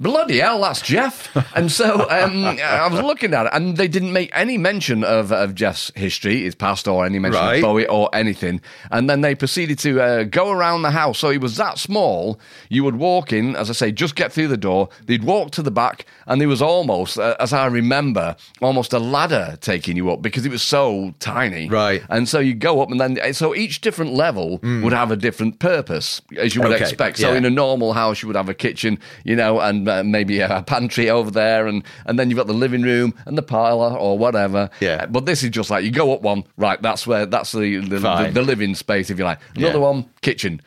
Bloody 0.00 0.38
hell, 0.38 0.62
that's 0.62 0.80
Geoff. 0.80 1.28
and 1.54 1.70
so 1.70 2.08
um, 2.08 2.44
I 2.46 2.88
was 2.90 3.02
looking 3.02 3.34
at 3.34 3.44
it, 3.46 3.52
and 3.52 3.76
they 3.76 3.86
didn't 3.86 4.14
make 4.14 4.30
any 4.34 4.56
mention 4.56 5.04
of, 5.04 5.30
of 5.30 5.54
Geoff's 5.54 5.92
history, 5.94 6.42
his 6.42 6.54
past, 6.54 6.88
or 6.88 7.04
any 7.04 7.18
mention 7.18 7.38
Right. 7.40 7.56
of 7.56 7.62
Bowie 7.62 7.86
or 7.86 8.08
anything. 8.14 8.62
And 8.90 9.10
then 9.10 9.20
they 9.20 9.34
proceeded 9.34 9.78
to 9.80 10.00
uh, 10.00 10.24
go 10.24 10.50
around 10.50 10.82
the 10.82 10.90
house. 10.90 11.18
So 11.18 11.28
he 11.28 11.36
was 11.36 11.58
that 11.58 11.78
small, 11.78 12.40
you 12.70 12.82
would 12.82 12.96
walk 12.96 13.30
in, 13.30 13.54
as 13.56 13.68
I 13.68 13.74
say, 13.74 13.92
just 13.92 14.14
get 14.16 14.32
through 14.32 14.48
the 14.48 14.56
door. 14.56 14.88
They'd 15.04 15.22
walk 15.22 15.50
to 15.52 15.62
the 15.62 15.70
back, 15.70 16.06
and 16.26 16.40
there 16.40 16.48
was 16.48 16.62
almost, 16.62 17.18
uh, 17.18 17.36
as 17.38 17.52
I 17.52 17.66
remember, 17.66 18.36
almost 18.62 18.94
a 18.94 18.98
ladder 18.98 19.58
taking 19.60 19.98
you 19.98 20.10
up 20.10 20.22
because 20.22 20.46
it 20.46 20.50
was 20.50 20.62
so 20.62 21.12
tiny. 21.20 21.68
Right. 21.68 22.02
And 22.08 22.26
so 22.26 22.38
you 22.38 22.54
go 22.54 22.80
up, 22.80 22.90
and 22.90 22.98
then 22.98 23.34
so 23.34 23.54
each 23.54 23.82
different 23.82 24.14
level 24.14 24.60
would 24.62 24.94
have 24.94 25.10
a 25.10 25.16
different 25.16 25.58
purpose, 25.58 26.22
as 26.38 26.54
you 26.54 26.62
would 26.62 26.72
Okay, 26.72 26.80
expect. 26.84 27.18
So 27.18 27.32
yeah. 27.32 27.36
in 27.36 27.44
a 27.44 27.50
normal 27.50 27.92
house, 27.92 28.22
you 28.22 28.28
would 28.28 28.36
have 28.36 28.48
a 28.48 28.54
kitchen, 28.54 28.98
you 29.24 29.36
know, 29.36 29.60
and 29.60 29.89
maybe 30.04 30.40
a 30.40 30.62
pantry 30.66 31.10
over 31.10 31.30
there, 31.30 31.66
and, 31.66 31.82
and 32.06 32.18
then 32.18 32.30
you've 32.30 32.36
got 32.38 32.46
the 32.46 32.52
living 32.54 32.82
room 32.82 33.12
and 33.26 33.36
the 33.36 33.42
parlour 33.42 33.96
or 33.96 34.16
whatever. 34.18 34.70
Yeah. 34.80 35.02
Uh, 35.02 35.06
But 35.06 35.26
this 35.26 35.42
is 35.42 35.50
just 35.50 35.70
like 35.70 35.84
you 35.84 35.90
go 35.90 36.12
up 36.14 36.22
one, 36.22 36.44
right? 36.56 36.80
That's 36.82 37.06
where 37.06 37.26
that's 37.26 37.52
the 37.52 37.76
the, 37.78 37.98
the, 37.98 38.30
the 38.32 38.42
living 38.42 38.74
space, 38.74 39.10
if 39.10 39.18
you 39.18 39.24
like. 39.24 39.38
Another 39.56 39.78
Yeah. 39.78 39.90
one, 39.90 40.04
kitchen. 40.22 40.60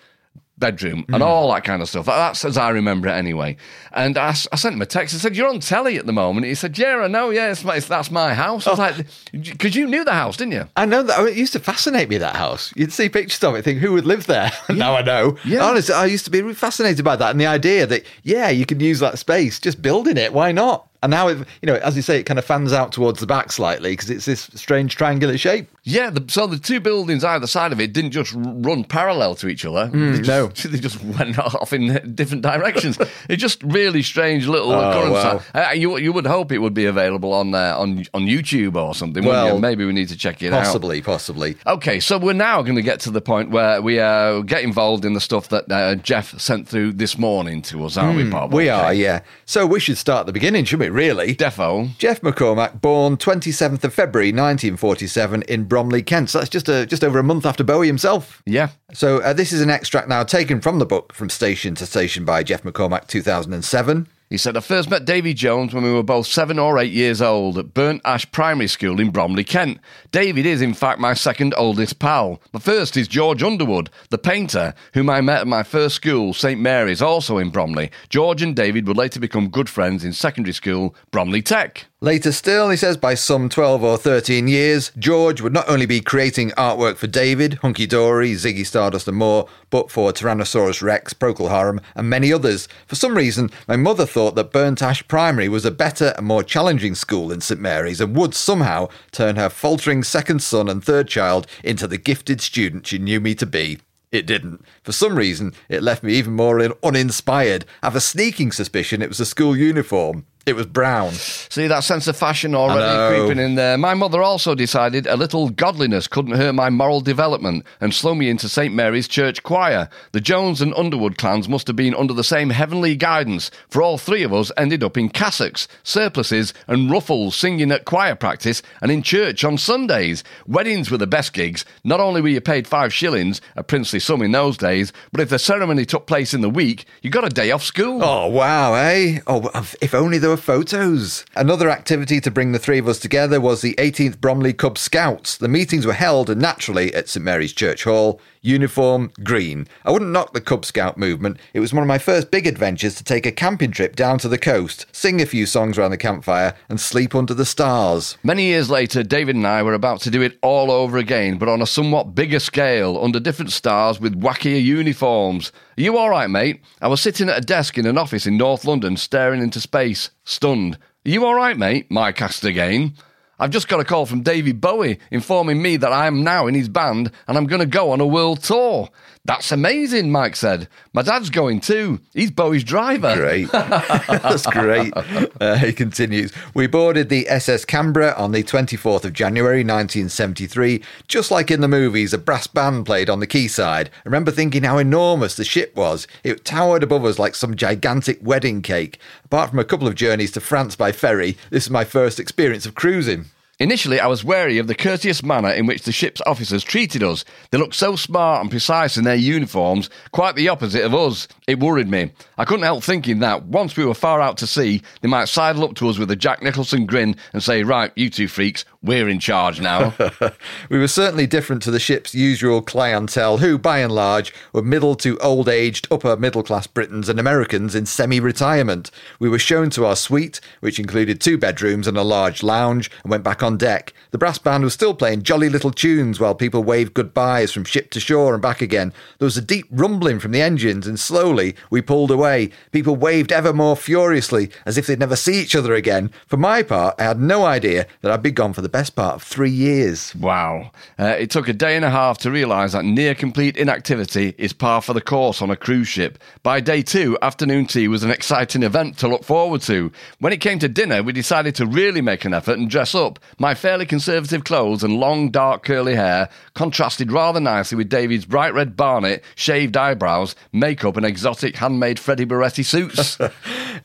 Bedroom 0.58 1.04
Mm. 1.10 1.16
and 1.16 1.24
all 1.24 1.52
that 1.52 1.64
kind 1.64 1.82
of 1.82 1.90
stuff. 1.90 2.06
That's 2.06 2.46
as 2.46 2.58
I 2.58 2.70
remember 2.70 3.08
it 3.08 3.14
anyway. 3.14 3.58
And 3.92 4.18
I 4.18 4.34
sent 4.34 4.76
him 4.76 4.82
a 4.82 4.86
text. 4.86 5.16
I 5.16 5.18
said, 5.18 5.36
"You're 5.36 5.50
on 5.50 5.60
telly 5.60 5.98
at 5.98 6.06
the 6.06 6.14
moment." 6.14 6.46
He 6.46 6.54
said, 6.56 6.78
"Yeah, 6.78 6.98
I 7.04 7.08
know. 7.08 7.32
Yeah, 7.32 7.52
it's 7.52 7.64
my, 7.64 7.76
it's, 7.78 7.88
that's 7.88 8.12
my 8.12 8.34
house." 8.34 8.68
I 8.68 8.70
was 8.72 8.80
Oh. 8.80 8.84
like, 8.84 8.96
"Because 9.32 9.76
you 9.76 9.88
knew 9.88 10.06
the 10.06 10.14
house, 10.14 10.38
didn't 10.38 10.54
you?" 10.54 10.68
I 10.78 10.86
know 10.86 11.02
that. 11.04 11.18
I 11.20 11.24
mean, 11.24 11.34
it 11.34 11.38
used 11.38 11.54
to 11.54 11.60
fascinate 11.60 12.08
me 12.08 12.18
that 12.20 12.36
house. 12.36 12.72
You'd 12.76 12.94
see 12.94 13.10
pictures 13.10 13.44
of 13.44 13.56
it, 13.56 13.64
think 13.64 13.80
who 13.80 13.94
would 13.94 14.06
live 14.06 14.28
there. 14.28 14.52
now 14.70 14.96
I 14.96 15.02
know. 15.02 15.38
Yeah. 15.44 15.64
Honestly, 15.66 15.96
I 15.96 16.06
used 16.06 16.26
to 16.26 16.32
be 16.32 16.54
fascinated 16.54 17.04
by 17.04 17.16
that 17.16 17.32
and 17.32 17.42
the 17.42 17.48
idea 17.48 17.86
that 17.88 18.04
yeah, 18.24 18.50
you 18.50 18.66
can 18.66 18.80
use 18.80 19.00
that 19.00 19.18
space, 19.20 19.60
just 19.60 19.82
building 19.82 20.18
it. 20.18 20.34
Why 20.34 20.52
not? 20.52 20.88
And 21.04 21.12
now, 21.12 21.28
it, 21.28 21.38
you 21.62 21.68
know, 21.68 21.76
as 21.76 21.96
you 21.96 22.02
say, 22.02 22.20
it 22.20 22.24
kind 22.24 22.40
of 22.40 22.46
fans 22.46 22.74
out 22.74 22.92
towards 22.92 23.20
the 23.20 23.28
back 23.28 23.52
slightly 23.52 23.92
because 23.92 24.10
it's 24.10 24.26
this 24.26 24.50
strange 24.56 24.96
triangular 24.96 25.38
shape. 25.38 25.70
Yeah, 25.84 26.10
the, 26.10 26.24
so 26.30 26.48
the 26.48 26.58
two 26.58 26.80
buildings 26.80 27.24
either 27.26 27.46
side 27.46 27.72
of 27.74 27.80
it 27.82 27.92
didn't 27.94 28.12
just 28.12 28.34
run 28.36 28.86
parallel 28.86 29.36
to 29.36 29.48
each 29.50 29.66
other. 29.66 29.88
they 29.88 30.18
just, 30.24 30.28
no. 30.30 30.48
they 30.70 30.80
just 30.80 31.04
went 31.04 31.38
off 31.38 31.74
in 31.74 32.16
different 32.16 32.42
directions. 32.42 32.98
it's 33.30 33.42
just 33.42 33.62
really 33.64 34.02
strange 34.02 34.48
little 34.48 34.72
Oh, 34.72 34.90
occurrence. 34.90 35.44
wow. 35.54 35.62
Uh, 35.70 35.72
you 35.74 35.98
you 35.98 36.14
would 36.14 36.26
hope 36.26 36.52
it 36.54 36.60
would 36.60 36.74
be 36.74 36.86
available 36.86 37.34
on 37.34 37.54
uh, 37.54 37.76
on 37.78 38.06
on 38.14 38.22
YouTube 38.28 38.76
or 38.76 38.96
something. 38.96 39.26
Well, 39.26 39.56
you? 39.56 39.60
maybe 39.62 39.84
we 39.86 39.92
need 39.92 40.08
to 40.08 40.18
check 40.18 40.42
it 40.42 40.54
out. 40.54 40.64
Possibly, 40.64 41.02
possibly. 41.02 41.58
Okay, 41.68 42.00
so 42.00 42.18
we're 42.18 42.32
now 42.34 42.62
going 42.62 42.76
to 42.78 42.82
get 42.82 43.02
to 43.02 43.12
the 43.12 43.22
point 43.22 43.50
where 43.52 43.82
we 43.82 44.00
uh, 44.00 44.40
get 44.42 44.64
involved 44.64 45.04
in 45.04 45.12
the 45.14 45.20
stuff 45.22 45.50
that 45.50 45.70
uh, 45.70 45.96
Geoff 45.96 46.40
sent 46.40 46.68
through 46.68 46.94
this 46.94 47.18
morning 47.18 47.62
to 47.64 47.84
us, 47.86 47.98
aren't 47.98 48.16
we, 48.16 48.24
Bob? 48.30 48.52
Hmm, 48.52 48.56
We 48.56 48.64
Okay. 48.72 48.82
are, 48.82 48.94
yeah. 48.94 49.20
So 49.46 49.66
we 49.68 49.82
should 49.82 49.98
start 49.98 50.22
at 50.22 50.26
the 50.28 50.32
beginning, 50.34 50.64
shouldn't 50.64 50.90
we? 50.90 50.93
Really. 50.94 51.36
Defo. 51.36 51.98
Geoff 51.98 52.22
MacCormack, 52.22 52.80
born 52.80 53.18
27th 53.18 53.84
of 53.84 53.94
February 53.96 54.28
1947 54.28 55.42
in 55.44 55.64
Bromley, 55.64 56.04
Kent. 56.04 56.30
So 56.30 56.38
that's 56.38 56.50
just 56.50 56.70
a, 56.70 56.86
just 56.86 57.04
over 57.04 57.18
a 57.18 57.24
month 57.24 57.48
after 57.48 57.64
Bowie 57.64 57.88
himself. 57.88 58.44
Yeah. 58.46 58.70
So 58.94 59.18
uh, 59.18 59.34
this 59.34 59.52
is 59.52 59.62
an 59.62 59.72
extract 59.72 60.08
now 60.08 60.24
taken 60.24 60.62
from 60.62 60.78
the 60.78 60.86
book 60.86 61.12
From 61.12 61.32
Station 61.32 61.74
to 61.76 61.88
Station 61.88 62.26
by 62.26 62.44
Geoff 62.44 62.62
MacCormack, 62.62 63.08
2007. 63.08 64.08
He 64.34 64.40
said, 64.40 64.58
I 64.58 64.62
first 64.62 64.90
met 64.90 65.06
Davy 65.06 65.36
Jones 65.36 65.76
when 65.76 65.84
we 65.84 65.94
were 65.94 66.02
both 66.02 66.26
seven 66.26 66.58
or 66.58 66.80
eight 66.80 66.92
years 66.92 67.22
old 67.22 67.60
at 67.60 67.76
Burnt 67.76 68.02
Ash 68.04 68.26
Primary 68.32 68.68
School 68.68 69.00
in 69.00 69.12
Bromley, 69.12 69.44
Kent. 69.44 69.78
David 70.10 70.48
is, 70.48 70.60
in 70.60 70.74
fact, 70.74 71.00
my 71.00 71.14
second 71.14 71.54
oldest 71.56 72.00
pal. 72.00 72.42
The 72.52 72.60
first 72.60 72.98
is 72.98 73.08
George 73.08 73.44
Underwood, 73.44 73.92
the 74.10 74.18
painter, 74.18 74.74
whom 74.96 75.08
I 75.08 75.22
met 75.22 75.42
at 75.42 75.48
my 75.48 75.62
first 75.62 75.94
school, 75.94 76.34
St 76.34 76.60
Mary's, 76.60 77.00
also 77.00 77.38
in 77.38 77.52
Bromley. 77.52 77.92
George 78.10 78.42
and 78.42 78.56
David 78.56 78.88
would 78.88 78.98
later 78.98 79.20
become 79.20 79.50
good 79.50 79.70
friends 79.70 80.04
in 80.04 80.14
secondary 80.14 80.54
school, 80.54 80.96
Bromley 81.12 81.44
Tech. 81.44 81.86
Later 82.04 82.34
still, 82.34 82.70
he 82.70 82.76
says, 82.76 82.98
by 82.98 83.14
some 83.14 83.48
12 83.48 83.82
or 83.82 83.98
13 83.98 84.50
years, 84.50 84.92
George 85.00 85.40
would 85.40 85.54
not 85.54 85.70
only 85.70 85.86
be 85.86 86.02
creating 86.02 86.50
artwork 86.58 86.98
for 86.98 87.08
David, 87.08 87.54
Hunky 87.62 87.88
Dory, 87.88 88.34
Ziggy 88.34 88.66
Stardust, 88.66 89.08
and 89.08 89.16
more, 89.16 89.48
but 89.70 89.90
for 89.90 90.12
Tyrannosaurus 90.12 90.82
Rex, 90.82 91.14
Procol 91.14 91.50
Harum, 91.50 91.80
and 91.96 92.10
many 92.10 92.34
others. 92.34 92.68
For 92.88 92.96
some 92.96 93.16
reason, 93.16 93.52
my 93.70 93.78
mother 93.78 94.06
thought 94.06 94.36
that 94.36 94.52
Burnt 94.52 94.82
Ash 94.82 95.08
Primary 95.08 95.48
was 95.48 95.64
a 95.64 95.72
better 95.72 96.14
and 96.18 96.28
more 96.28 96.44
challenging 96.44 96.94
school 96.94 97.30
than 97.30 97.40
St 97.40 97.62
Mary's 97.62 98.02
and 98.02 98.18
would 98.18 98.36
somehow 98.36 98.90
turn 99.14 99.38
her 99.38 99.48
faltering 99.48 100.04
second 100.04 100.42
son 100.42 100.68
and 100.68 100.84
third 100.84 101.08
child 101.08 101.48
into 101.64 101.88
the 101.88 101.98
gifted 101.98 102.42
student 102.42 102.86
she 102.86 102.98
knew 102.98 103.22
me 103.22 103.34
to 103.34 103.46
be. 103.46 103.80
It 104.12 104.28
didn't. 104.28 104.64
For 104.84 104.92
some 104.92 105.18
reason, 105.18 105.54
it 105.70 105.82
left 105.82 106.04
me 106.04 106.14
even 106.16 106.34
more 106.34 106.62
uninspired. 106.84 107.64
I 107.82 107.86
have 107.86 107.96
a 107.96 108.02
sneaking 108.02 108.52
suspicion 108.52 109.02
it 109.02 109.10
was 109.10 109.22
a 109.22 109.26
school 109.26 109.56
uniform. 109.56 110.26
It 110.46 110.58
was 110.58 110.66
brown. 110.66 111.14
See 111.54 111.68
that 111.68 111.84
sense 111.84 112.08
of 112.08 112.18
fashion 112.18 112.56
already 112.56 113.16
creeping 113.16 113.38
in 113.38 113.54
there. 113.54 113.78
My 113.78 113.94
mother 113.94 114.24
also 114.24 114.56
decided 114.56 115.06
a 115.06 115.16
little 115.16 115.50
godliness 115.50 116.08
couldn't 116.08 116.34
hurt 116.34 116.54
my 116.54 116.72
moral 116.72 117.00
development 117.00 117.64
and 117.80 117.94
slow 117.94 118.16
me 118.16 118.28
into 118.28 118.50
St 118.50 118.74
Mary's 118.74 119.08
Church 119.08 119.44
Choir. 119.44 119.88
The 120.14 120.20
Jones 120.20 120.62
and 120.62 120.74
Underwood 120.74 121.20
clans 121.20 121.48
must 121.48 121.68
have 121.68 121.76
been 121.76 121.94
under 121.94 122.16
the 122.16 122.24
same 122.24 122.50
heavenly 122.50 122.96
guidance, 122.96 123.52
for 123.70 123.84
all 123.84 124.00
three 124.00 124.24
of 124.24 124.34
us 124.34 124.52
ended 124.58 124.84
up 124.84 124.98
in 124.98 125.10
cassocks, 125.10 125.68
surplices, 125.84 126.56
and 126.66 126.90
ruffles, 126.90 127.36
singing 127.36 127.72
at 127.72 127.86
choir 127.86 128.16
practice 128.16 128.64
and 128.82 128.92
in 128.92 129.04
church 129.04 129.44
on 129.44 129.60
Sundays. 129.60 130.24
Weddings 130.48 130.90
were 130.90 130.98
the 130.98 131.06
best 131.06 131.34
gigs. 131.34 131.66
Not 131.84 132.00
only 132.00 132.20
were 132.20 132.30
you 132.30 132.42
paid 132.42 132.68
five 132.68 132.92
shillings, 132.92 133.42
a 133.56 133.64
princely 133.64 134.00
sum 134.00 134.24
in 134.24 134.32
those 134.32 134.58
days, 134.58 134.92
but 135.12 135.22
if 135.22 135.30
the 135.30 135.38
ceremony 135.38 135.86
took 135.86 136.08
place 136.08 136.34
in 136.34 136.42
the 136.42 136.50
week, 136.50 136.86
you 137.04 137.12
got 137.12 137.28
a 137.28 137.30
day 137.30 137.52
off 137.52 137.62
school. 137.62 138.04
Oh, 138.04 138.28
wow, 138.28 138.74
eh? 138.74 139.20
Oh, 139.28 139.52
if 139.84 139.94
only 139.94 140.18
there 140.18 140.32
were 140.32 140.36
photos. 140.38 141.24
Another 141.44 141.70
activity 141.70 142.22
to 142.22 142.32
bring 142.32 142.54
the 142.54 142.58
three 142.58 142.80
of 142.80 142.88
us 142.88 142.98
together 143.00 143.42
was 143.42 143.60
the 143.60 143.74
18th 143.74 144.22
Bromley 144.22 144.54
Cub 144.54 144.78
Scouts. 144.78 145.36
The 145.36 145.50
meetings 145.50 145.86
were 145.86 145.92
held, 145.92 146.30
and 146.30 146.42
naturally, 146.42 146.94
at 146.94 147.10
St 147.10 147.22
Mary's 147.22 147.52
Church 147.52 147.84
Hall. 147.84 148.22
Uniform 148.42 149.12
green. 149.26 149.68
I 149.84 149.92
wouldn't 149.92 150.12
knock 150.12 150.32
the 150.32 150.40
Cub 150.40 150.64
Scout 150.64 150.98
movement. 150.98 151.38
It 151.54 151.60
was 151.60 151.74
one 151.74 151.84
of 151.84 151.88
my 151.88 151.98
first 151.98 152.32
big 152.32 152.48
adventures 152.48 152.96
to 152.96 153.04
take 153.04 153.26
a 153.26 153.32
camping 153.34 153.72
trip 153.72 153.98
down 153.98 154.20
to 154.20 154.30
the 154.30 154.38
coast, 154.38 154.86
sing 154.94 155.22
a 155.22 155.26
few 155.26 155.46
songs 155.46 155.78
around 155.78 155.92
the 155.92 155.98
campfire, 155.98 156.56
and 156.70 156.80
sleep 156.80 157.14
under 157.14 157.34
the 157.34 157.46
stars. 157.46 158.18
Many 158.24 158.46
years 158.46 158.70
later, 158.70 159.04
David 159.04 159.36
and 159.36 159.46
I 159.46 159.64
were 159.64 159.74
about 159.74 160.00
to 160.02 160.10
do 160.10 160.22
it 160.22 160.40
all 160.42 160.72
over 160.72 160.98
again, 160.98 161.38
but 161.38 161.50
on 161.50 161.62
a 161.62 161.68
somewhat 161.68 162.16
bigger 162.16 162.40
scale, 162.40 162.98
under 163.04 163.20
different 163.20 163.52
stars 163.52 164.00
with 164.00 164.18
wackier 164.18 164.64
uniforms. 164.64 165.52
Are 165.78 165.82
you 165.82 165.98
all 165.98 166.10
right, 166.10 166.30
mate? 166.30 166.62
I 166.80 166.88
was 166.88 167.02
sitting 167.02 167.28
at 167.28 167.38
a 167.38 167.42
desk 167.42 167.78
in 167.78 167.86
an 167.86 167.98
office 167.98 168.26
in 168.26 168.38
North 168.38 168.64
London, 168.64 168.96
staring 168.96 169.42
into 169.42 169.60
space, 169.60 170.10
stunned. 170.24 170.78
Are 171.06 171.10
you 171.10 171.26
all 171.26 171.36
right, 171.36 171.58
mate? 171.58 171.92
Mike 171.92 172.22
asked 172.22 172.46
again. 172.46 172.94
I've 173.38 173.50
just 173.50 173.68
got 173.68 173.82
a 173.82 173.84
call 173.84 174.06
from 174.06 174.22
David 174.22 174.62
Bowie 174.62 175.00
informing 175.12 175.62
me 175.62 175.76
that 175.76 175.92
I 175.92 176.08
am 176.08 176.24
now 176.24 176.48
in 176.48 176.56
his 176.56 176.70
band 176.70 177.12
and 177.28 177.38
I'm 177.38 177.48
going 177.48 177.60
to 177.60 177.66
go 177.66 177.92
on 177.92 178.00
a 178.00 178.08
world 178.08 178.42
tour. 178.42 178.88
That's 179.26 179.54
amazing, 179.54 180.12
Mike 180.12 180.36
said. 180.36 180.68
My 180.92 181.02
dad's 181.02 181.30
going 181.30 181.62
too. 181.62 182.02
He's 182.14 182.30
Bowie's 182.30 182.64
driver. 182.66 183.16
Great. 183.16 183.50
That's 183.52 184.46
great. 184.46 184.94
Uh, 185.40 185.56
he 185.56 185.72
continues. 185.72 186.34
We 186.54 186.68
boarded 186.68 187.08
the 187.08 187.30
SS 187.30 187.64
Canberra 187.64 188.14
on 188.18 188.34
the 188.34 188.44
24th 188.44 189.06
of 189.06 189.14
January 189.14 189.60
1973. 189.60 190.84
Just 191.08 191.32
like 191.32 191.50
in 191.52 191.62
the 191.62 191.70
movies, 191.70 192.14
a 192.14 192.18
brass 192.18 192.48
band 192.48 192.86
played 192.86 193.10
on 193.10 193.22
the 193.22 193.28
quayside. 193.28 193.90
I 193.90 194.02
remember 194.04 194.32
thinking 194.32 194.64
how 194.64 194.78
enormous 194.78 195.36
the 195.36 195.46
ship 195.46 195.74
was. 195.74 196.06
It 196.26 196.44
towered 196.44 196.84
above 196.84 197.06
us 197.06 197.18
like 197.18 197.36
some 197.36 197.56
gigantic 197.56 198.20
wedding 198.22 198.62
cake. 198.62 199.00
Apart 199.34 199.50
from 199.50 199.58
a 199.58 199.64
couple 199.64 199.88
of 199.88 199.96
journeys 199.96 200.30
to 200.34 200.40
France 200.40 200.76
by 200.76 200.92
ferry, 200.92 201.40
this 201.50 201.64
is 201.64 201.72
my 201.72 201.84
first 201.84 202.20
experience 202.20 202.68
of 202.68 202.76
cruising. 202.76 203.26
Initially, 203.64 203.98
I 203.98 204.08
was 204.08 204.26
wary 204.26 204.58
of 204.58 204.68
the 204.68 204.76
courteous 204.76 205.24
manner 205.24 205.50
in 205.50 205.66
which 205.66 205.84
the 205.84 205.94
ship's 205.94 206.22
officers 206.26 206.66
treated 206.66 207.02
us. 207.02 207.24
They 207.50 207.58
looked 207.58 207.76
so 207.76 207.96
smart 207.96 208.42
and 208.42 208.52
precise 208.52 208.98
in 208.98 209.06
their 209.06 209.16
uniforms, 209.16 209.90
quite 210.12 210.36
the 210.36 210.50
opposite 210.50 210.84
of 210.84 210.94
us. 210.94 211.30
It 211.48 211.62
worried 211.62 211.88
me. 211.88 212.12
I 212.38 212.44
couldn't 212.44 212.66
help 212.66 212.84
thinking 212.84 213.20
that 213.20 213.46
once 213.46 213.78
we 213.78 213.86
were 213.86 213.94
far 213.94 214.20
out 214.20 214.38
to 214.40 214.48
sea, 214.48 214.82
they 215.00 215.08
might 215.08 215.30
sidle 215.30 215.64
up 215.64 215.76
to 215.76 215.88
us 215.88 215.98
with 215.98 216.12
a 216.12 216.16
Jack 216.18 216.42
Nicholson 216.42 216.86
grin 216.86 217.16
and 217.32 217.42
say, 217.42 217.64
Right, 217.64 217.94
you 217.96 218.10
two 218.10 218.28
freaks, 218.28 218.66
we're 218.82 219.08
in 219.08 219.20
charge 219.20 219.62
now. 219.62 219.94
We 220.70 220.80
were 220.80 220.88
certainly 220.88 221.28
different 221.28 221.62
to 221.64 221.72
the 221.72 221.80
ship's 221.80 222.16
usual 222.16 222.62
clientele, 222.62 223.38
who, 223.38 223.58
by 223.58 223.80
and 223.80 223.94
large, 223.94 224.34
were 224.52 224.62
middle 224.62 224.96
to 224.96 225.18
old 225.20 225.48
aged 225.48 225.88
upper 225.92 226.18
middle 226.18 226.44
class 226.44 226.68
Britons 226.68 227.10
and 227.10 227.20
Americans 227.20 227.76
in 227.76 227.86
semi 227.86 228.20
retirement. 228.20 228.90
We 229.20 229.30
were 229.30 229.40
shown 229.40 229.70
to 229.72 229.86
our 229.86 229.96
suite, 229.96 230.42
which 230.62 230.80
included 230.80 231.22
two 231.22 231.38
bedrooms 231.38 231.88
and 231.88 231.98
a 231.98 232.04
large 232.04 232.44
lounge, 232.44 232.90
and 233.04 233.12
went 233.12 233.24
back 233.24 233.44
on 233.44 233.53
deck. 233.58 233.94
The 234.12 234.18
brass 234.18 234.38
band 234.38 234.64
was 234.64 234.74
still 234.74 234.94
playing 234.94 235.24
jolly 235.24 235.50
little 235.50 235.72
tunes 235.72 236.20
while 236.20 236.36
people 236.36 236.64
waved 236.64 236.94
goodbyes 236.94 237.52
from 237.52 237.64
ship 237.64 237.90
to 237.92 238.00
shore 238.00 238.34
and 238.34 238.42
back 238.42 238.62
again. 238.62 238.94
There 239.20 239.26
was 239.26 239.38
a 239.38 239.42
deep 239.42 239.68
rumbling 239.72 240.20
from 240.20 240.32
the 240.32 240.42
engines, 240.42 240.88
and 240.88 241.00
slowly 241.00 241.56
we 241.70 241.82
pulled 241.82 242.12
away. 242.12 242.52
People 242.72 242.96
waved 242.96 243.32
ever 243.32 243.54
more 243.54 243.76
furiously, 243.76 244.50
as 244.66 244.78
if 244.78 244.88
they'd 244.88 245.00
never 245.00 245.16
see 245.16 245.42
each 245.42 245.56
other 245.56 245.74
again. 245.74 246.12
For 246.28 246.38
my 246.38 246.64
part, 246.64 246.96
I 247.00 247.04
had 247.04 247.20
no 247.20 247.46
idea 247.46 247.88
that 248.02 248.12
I'd 248.12 248.24
be 248.24 248.32
gone 248.32 248.54
for 248.54 248.62
the 248.62 248.70
best 248.70 248.96
part 248.96 249.16
of 249.16 249.24
three 249.24 249.50
years. 249.50 250.16
Wow. 250.16 250.72
Uh, 251.00 251.16
it 251.20 251.30
took 251.30 251.48
a 251.48 251.54
day 251.54 251.76
and 251.76 251.86
a 251.86 251.90
half 251.90 252.18
to 252.20 252.32
realise 252.32 252.74
that 252.74 252.86
near 252.86 253.16
complete 253.16 253.58
inactivity 253.58 254.36
is 254.38 254.54
par 254.54 254.82
for 254.82 254.94
the 254.94 255.02
course 255.02 255.42
on 255.42 255.50
a 255.50 255.56
cruise 255.56 255.88
ship. 255.88 256.20
By 256.44 256.60
day 256.60 256.82
two, 256.82 257.18
afternoon 257.22 257.66
tea 257.66 257.88
was 257.88 258.04
an 258.04 258.12
exciting 258.12 258.64
event 258.64 258.98
to 259.00 259.08
look 259.08 259.24
forward 259.24 259.62
to. 259.64 259.92
When 260.20 260.34
it 260.34 260.42
came 260.42 260.60
to 260.60 260.70
dinner, 260.70 261.04
we 261.04 261.14
decided 261.14 261.56
to 261.56 261.66
really 261.66 262.02
make 262.02 262.26
an 262.26 262.34
effort 262.34 262.58
and 262.58 262.70
dress 262.70 262.94
up. 262.94 263.20
My 263.40 263.56
fairly 263.56 263.86
conservative 263.86 264.44
clothes 264.44 264.84
and 264.84 265.00
long, 265.00 265.30
dark, 265.30 265.64
curly 265.64 265.96
hair 265.96 266.30
contrasted 266.54 267.12
rather 267.12 267.40
nicely 267.40 267.78
with 267.78 267.90
David's 267.90 268.26
bright 268.26 268.54
red 268.54 268.76
barnet, 268.76 269.24
shaved 269.36 269.76
eyebrows, 269.76 270.36
makeup, 270.52 270.98
and 270.98 271.06
exotic 271.06 271.58
handmade 271.58 272.00
Freddie 272.00 272.26
Burretti 272.26 272.66
suits. 272.66 273.18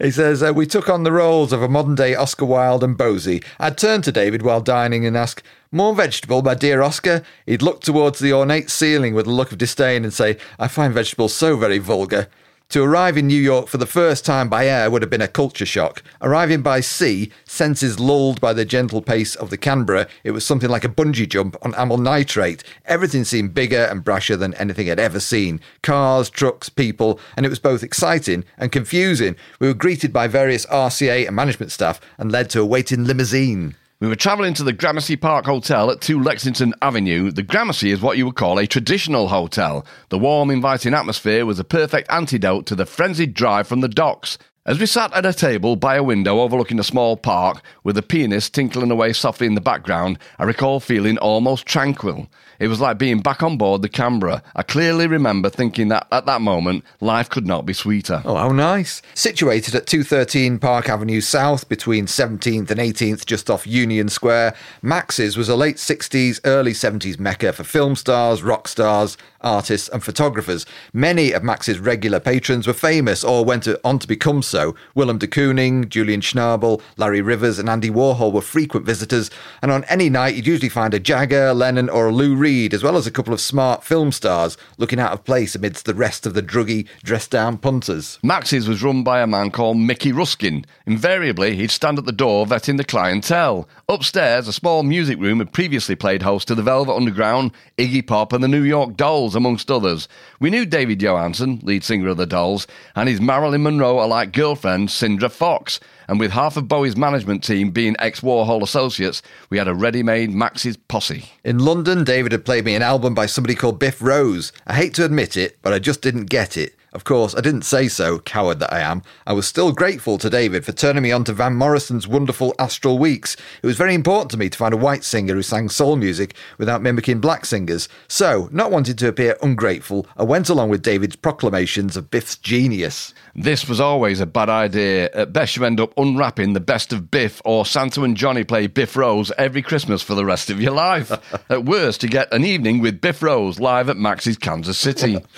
He 0.01 0.13
says, 0.13 0.43
uh, 0.43 0.53
We 0.55 0.67
took 0.67 0.89
on 0.89 1.03
the 1.03 1.13
roles 1.13 1.53
of 1.53 1.63
a 1.63 1.69
modern 1.69 1.97
day 1.97 2.15
Oscar 2.15 2.45
Wilde 2.45 2.85
and 2.85 2.97
Bosie. 2.97 3.43
I'd 3.59 3.79
turn 3.79 4.01
to 4.03 4.13
David 4.13 4.43
while 4.43 4.61
dining 4.61 5.05
and 5.05 5.17
ask, 5.17 5.43
More 5.73 5.95
vegetable, 5.95 6.43
my 6.43 6.55
dear 6.55 6.83
Oscar? 6.83 7.23
He'd 7.47 7.63
look 7.63 7.81
towards 7.81 8.21
the 8.21 8.33
ornate 8.33 8.71
ceiling 8.71 9.15
with 9.15 9.27
a 9.27 9.33
look 9.33 9.51
of 9.51 9.59
disdain 9.59 10.05
and 10.05 10.13
say, 10.13 10.37
I 10.59 10.69
find 10.69 10.95
vegetables 10.95 11.35
so 11.35 11.57
very 11.57 11.79
vulgar. 11.79 12.29
To 12.73 12.83
arrive 12.83 13.17
in 13.17 13.27
New 13.27 13.41
York 13.41 13.67
for 13.67 13.79
the 13.79 13.87
first 13.87 14.27
time 14.27 14.51
by 14.51 14.67
air 14.67 14.91
would 14.91 15.01
have 15.01 15.11
been 15.11 15.23
a 15.23 15.27
culture 15.27 15.65
shock. 15.65 16.03
Arriving 16.21 16.61
by 16.61 16.81
sea, 16.81 17.33
senses 17.47 17.99
lulled 17.99 18.43
by 18.43 18.53
the 18.53 18.67
gentle 18.67 19.01
pace 19.01 19.35
of 19.35 19.49
the 19.49 19.57
Canberra, 19.57 20.07
it 20.23 20.33
was 20.33 20.45
something 20.45 20.69
like 20.69 20.85
a 20.85 20.91
bungee 20.91 21.27
jump 21.27 21.57
on 21.63 21.75
amyl 21.77 21.97
nitrate. 21.97 22.63
Everything 22.85 23.25
seemed 23.25 23.55
bigger 23.55 23.85
and 23.91 24.05
brasher 24.05 24.39
than 24.39 24.53
anything 24.53 24.91
I'd 24.91 25.01
ever 25.01 25.19
seen. 25.19 25.63
Cars, 25.83 26.29
trucks, 26.29 26.69
people, 26.69 27.19
and 27.39 27.47
it 27.47 27.49
was 27.49 27.59
both 27.59 27.83
exciting 27.83 28.45
and 28.59 28.71
confusing. 28.71 29.35
We 29.61 29.69
were 29.69 29.73
greeted 29.73 30.13
by 30.13 30.29
various 30.29 30.67
RCA 30.67 31.27
and 31.27 31.35
management 31.35 31.73
staff 31.73 32.03
and 32.19 32.31
led 32.31 32.51
to 32.51 32.61
a 32.61 32.67
waiting 32.67 33.05
limousine. 33.05 33.77
We 34.01 34.07
were 34.07 34.15
travelling 34.15 34.55
to 34.55 34.63
the 34.63 34.73
Gramercy 34.73 35.17
Park 35.17 35.45
Hotel 35.45 35.91
at 35.91 36.01
2 36.01 36.23
Lexington 36.23 36.73
Avenue. 36.81 37.33
The 37.33 37.43
Gramercy 37.43 37.91
is 37.91 38.01
what 38.01 38.17
you 38.17 38.27
would 38.27 38.37
call 38.37 38.61
a 38.61 38.65
traditional 38.65 39.27
hotel. 39.27 39.85
The 40.11 40.19
warm, 40.21 40.53
inviting 40.53 40.95
atmosphere 40.95 41.45
was 41.45 41.59
a 41.59 41.65
perfect 41.65 42.09
antidote 42.09 42.65
to 42.67 42.77
the 42.77 42.87
frenzied 42.87 43.35
drive 43.35 43.67
from 43.67 43.81
the 43.81 43.89
docks. 43.89 44.39
As 44.69 44.79
we 44.79 44.85
sat 44.85 45.15
at 45.15 45.25
a 45.25 45.33
table 45.33 45.77
by 45.77 45.97
a 45.97 46.03
window 46.03 46.41
overlooking 46.41 46.79
a 46.79 46.85
small 46.85 47.17
park, 47.17 47.63
with 47.85 47.97
a 47.97 48.03
pianist 48.03 48.53
tinkling 48.53 48.91
away 48.91 49.15
softly 49.15 49.47
in 49.47 49.55
the 49.55 49.63
background, 49.63 50.19
I 50.39 50.45
recall 50.45 50.79
feeling 50.79 51.17
almost 51.17 51.65
tranquil. 51.65 52.29
It 52.59 52.69
was 52.69 52.79
like 52.79 52.99
being 52.99 53.21
back 53.21 53.43
on 53.43 53.57
board 53.57 53.81
the 53.81 53.89
Canberra. 53.89 54.43
I 54.55 54.63
clearly 54.63 55.07
remember 55.07 55.49
thinking 55.49 55.89
that 55.89 56.07
at 56.13 56.27
that 56.27 56.43
moment, 56.43 56.85
life 57.01 57.31
could 57.31 57.47
not 57.47 57.65
be 57.65 57.73
sweeter. 57.73 58.21
Oh, 58.27 58.37
how 58.37 58.53
nice. 58.53 59.01
Situated 59.15 59.75
at 59.75 59.87
213 59.87 60.59
Park 60.59 60.91
Avenue 60.91 61.23
South 61.23 61.67
between 61.71 62.05
17th 62.05 62.71
and 62.71 62.79
18th, 62.79 63.25
just 63.25 63.49
off 63.49 63.67
Union 63.67 64.11
Square, 64.11 64.55
Max's 64.83 65.39
was 65.39 65.49
a 65.49 65.57
late 65.57 65.77
60s, 65.77 66.41
early 66.45 66.73
70s 66.73 67.19
mecca 67.19 67.55
for 67.55 67.65
film 67.65 67.97
stars, 67.97 68.43
rock 68.43 68.69
stars, 68.69 69.17
artists, 69.41 69.89
and 69.89 70.03
photographers. 70.03 70.67
Many 70.93 71.33
of 71.33 71.43
Max's 71.43 71.79
regular 71.79 72.21
patrons 72.21 72.67
were 72.67 72.73
famous 72.73 73.25
or 73.25 73.45
went 73.45 73.69
on 73.85 73.99
to 73.99 74.09
become 74.09 74.43
so. 74.43 74.75
Willem 74.95 75.19
de 75.19 75.27
Kooning, 75.27 75.89
Julian 75.89 76.21
Schnabel, 76.21 76.81
Larry 76.97 77.21
Rivers, 77.21 77.59
and 77.59 77.69
Andy 77.69 77.91
Warhol 77.91 78.33
were 78.33 78.41
frequent 78.41 78.87
visitors, 78.87 79.31
and 79.63 79.71
on 79.71 79.85
any 79.85 80.09
night 80.09 80.35
you'd 80.35 80.47
usually 80.47 80.69
find 80.69 80.95
a 80.95 81.01
Jagger, 81.01 81.55
Lennon, 81.55 81.89
or 81.89 82.09
a 82.09 82.13
Lou 82.13 82.35
Reed, 82.35 82.75
as 82.75 82.83
well 82.83 82.97
as 82.97 83.07
a 83.07 83.11
couple 83.11 83.33
of 83.33 83.41
smart 83.41 83.85
film 83.85 84.13
stars 84.13 84.57
looking 84.77 85.01
out 85.01 85.13
of 85.13 85.25
place 85.25 85.55
amidst 85.55 85.85
the 85.85 85.95
rest 85.95 86.27
of 86.27 86.35
the 86.35 86.43
druggy, 86.43 86.87
dressed 87.03 87.31
down 87.31 87.59
punters. 87.59 88.19
Max's 88.23 88.69
was 88.69 88.83
run 88.83 89.03
by 89.03 89.21
a 89.21 89.27
man 89.27 89.51
called 89.51 89.77
Mickey 89.77 90.13
Ruskin. 90.13 90.65
Invariably, 90.87 91.57
he'd 91.57 91.71
stand 91.71 91.99
at 91.99 92.05
the 92.05 92.13
door 92.13 92.47
vetting 92.47 92.77
the 92.77 92.85
clientele. 92.85 93.69
Upstairs, 93.89 94.49
a 94.49 94.53
small 94.53 94.83
music 94.83 95.19
room 95.19 95.39
had 95.39 95.53
previously 95.53 95.95
played 95.95 96.23
host 96.23 96.49
to 96.49 96.55
the 96.55 96.63
Velvet 96.63 96.95
Underground, 96.95 97.53
Iggy 97.77 98.07
Pop, 98.07 98.33
and 98.33 98.43
the 98.43 98.49
New 98.49 98.63
York 98.63 98.97
Dolls, 98.97 99.28
amongst 99.35 99.71
others. 99.71 100.09
We 100.41 100.51
knew 100.51 100.65
David 100.65 101.01
Johansen, 101.01 101.61
lead 101.63 101.85
singer 101.85 102.09
of 102.09 102.17
the 102.17 102.27
Dolls, 102.27 102.67
and 102.95 103.09
his 103.09 103.21
Marilyn 103.21 103.63
Monroe 103.63 104.05
alike 104.05 104.33
girlfriend, 104.33 104.89
Cyrinda 104.89 105.31
Foxe. 105.31 105.81
And 106.09 106.19
with 106.19 106.31
half 106.31 106.57
of 106.57 106.69
Bowie's 106.69 106.97
management 106.97 107.45
team 107.45 107.71
being 107.71 107.97
ex 107.99 108.21
Warhol 108.21 108.63
associates, 108.63 109.23
we 109.51 109.59
had 109.59 109.69
a 109.69 109.75
ready 109.75 110.03
made 110.03 110.31
Max's 110.31 110.77
posse. 110.77 111.31
In 111.45 111.59
London, 111.59 112.05
David 112.05 112.33
had 112.33 112.45
played 112.45 112.65
me 112.65 112.75
an 112.75 112.83
album 112.83 113.15
by 113.15 113.27
somebody 113.27 113.55
called 113.55 113.79
Biff 113.79 114.01
Rose. 114.01 114.53
I 114.67 114.75
hate 114.75 114.95
to 114.95 115.05
admit 115.05 115.37
it, 115.37 115.59
but 115.63 115.73
I 115.73 115.79
just 115.79 116.01
didn't 116.01 116.27
get 116.27 116.57
it. 116.57 116.78
Of 116.99 117.05
course, 117.05 117.33
I 117.37 117.41
didn't 117.41 117.63
say 117.63 117.87
so, 117.87 118.19
coward 118.19 118.59
that 118.59 118.73
I 118.73 118.81
am. 118.81 119.05
I 119.25 119.33
was 119.33 119.47
still 119.47 119.71
grateful 119.71 120.19
to 120.19 120.29
David 120.29 120.65
for 120.65 120.73
turning 120.73 121.05
me 121.05 121.13
on 121.13 121.23
to 121.27 121.33
Van 121.33 121.55
Morrison's 121.55 122.09
wonderful 122.09 122.57
Astral 122.59 122.99
Weeks. 122.99 123.37
It 123.63 123.67
was 123.69 123.77
very 123.77 123.95
important 123.95 124.33
to 124.33 124.37
me 124.37 124.49
to 124.51 124.59
find 124.59 124.75
a 124.75 124.77
white 124.77 125.05
singer 125.05 125.35
who 125.35 125.43
sang 125.45 125.69
soul 125.69 125.95
music 125.95 126.35
without 126.59 126.83
mimicking 126.83 127.21
black 127.21 127.47
singers. 127.47 127.89
So, 128.09 128.49
not 128.51 128.73
wanting 128.73 128.97
to 128.97 129.07
appear 129.07 129.37
ungrateful, 129.41 130.09
I 130.17 130.25
went 130.25 130.49
along 130.49 130.71
with 130.71 130.83
David's 130.83 131.15
proclamations 131.15 131.97
of 131.97 132.11
Biff's 132.11 132.37
genius. 132.37 133.15
This 133.41 133.69
was 133.69 133.79
always 133.79 134.19
a 134.19 134.27
bad 134.27 134.49
idea. 134.49 135.11
At 135.15 135.33
best, 135.33 135.55
you 135.55 135.65
end 135.65 135.79
up 135.79 135.97
unwrapping 135.97 136.55
the 136.55 136.61
best 136.61 136.93
of 136.93 137.09
Biff, 137.09 137.41
or 137.45 137.65
Santa 137.65 138.03
and 138.03 138.17
Johnny 138.17 138.43
play 138.43 138.67
Biff 138.67 138.97
Rose 138.97 139.31
every 139.39 139.63
Christmas 139.63 140.03
for 140.03 140.17
the 140.17 140.25
rest 140.25 140.51
of 140.51 140.61
your 140.61 140.73
life. 140.73 141.13
At 141.49 141.65
worst, 141.65 142.03
you 142.03 142.09
get 142.09 142.35
an 142.35 142.45
evening 142.45 142.81
with 142.81 143.01
Biff 143.01 143.23
Rose 143.23 143.61
live 143.61 143.89
at 143.89 143.97
Max's 143.97 144.37
Kansas 144.37 144.77
City. 144.77 145.19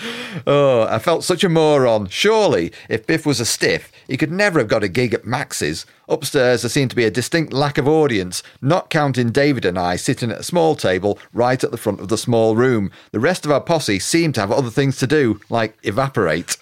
Oh, 0.47 0.83
I 0.83 0.97
felt 0.97 1.25
such 1.25 1.43
a 1.43 1.49
moron. 1.49 2.07
Surely, 2.07 2.71
if 2.87 3.05
Biff 3.05 3.25
was 3.25 3.41
a 3.41 3.45
stiff, 3.45 3.91
he 4.07 4.15
could 4.15 4.31
never 4.31 4.59
have 4.59 4.69
got 4.69 4.83
a 4.83 4.87
gig 4.87 5.13
at 5.13 5.25
Max's. 5.25 5.85
Upstairs, 6.07 6.61
there 6.61 6.69
seemed 6.69 6.89
to 6.91 6.95
be 6.95 7.03
a 7.03 7.11
distinct 7.11 7.51
lack 7.51 7.77
of 7.77 7.85
audience, 7.85 8.41
not 8.61 8.89
counting 8.89 9.31
David 9.31 9.65
and 9.65 9.77
I 9.77 9.97
sitting 9.97 10.31
at 10.31 10.39
a 10.39 10.43
small 10.43 10.75
table 10.75 11.19
right 11.33 11.61
at 11.61 11.71
the 11.71 11.77
front 11.77 11.99
of 11.99 12.07
the 12.07 12.17
small 12.17 12.55
room. 12.55 12.91
The 13.11 13.19
rest 13.19 13.45
of 13.45 13.51
our 13.51 13.59
posse 13.59 13.99
seemed 13.99 14.35
to 14.35 14.41
have 14.41 14.53
other 14.53 14.69
things 14.69 14.97
to 14.99 15.07
do, 15.07 15.41
like 15.49 15.77
evaporate. 15.83 16.55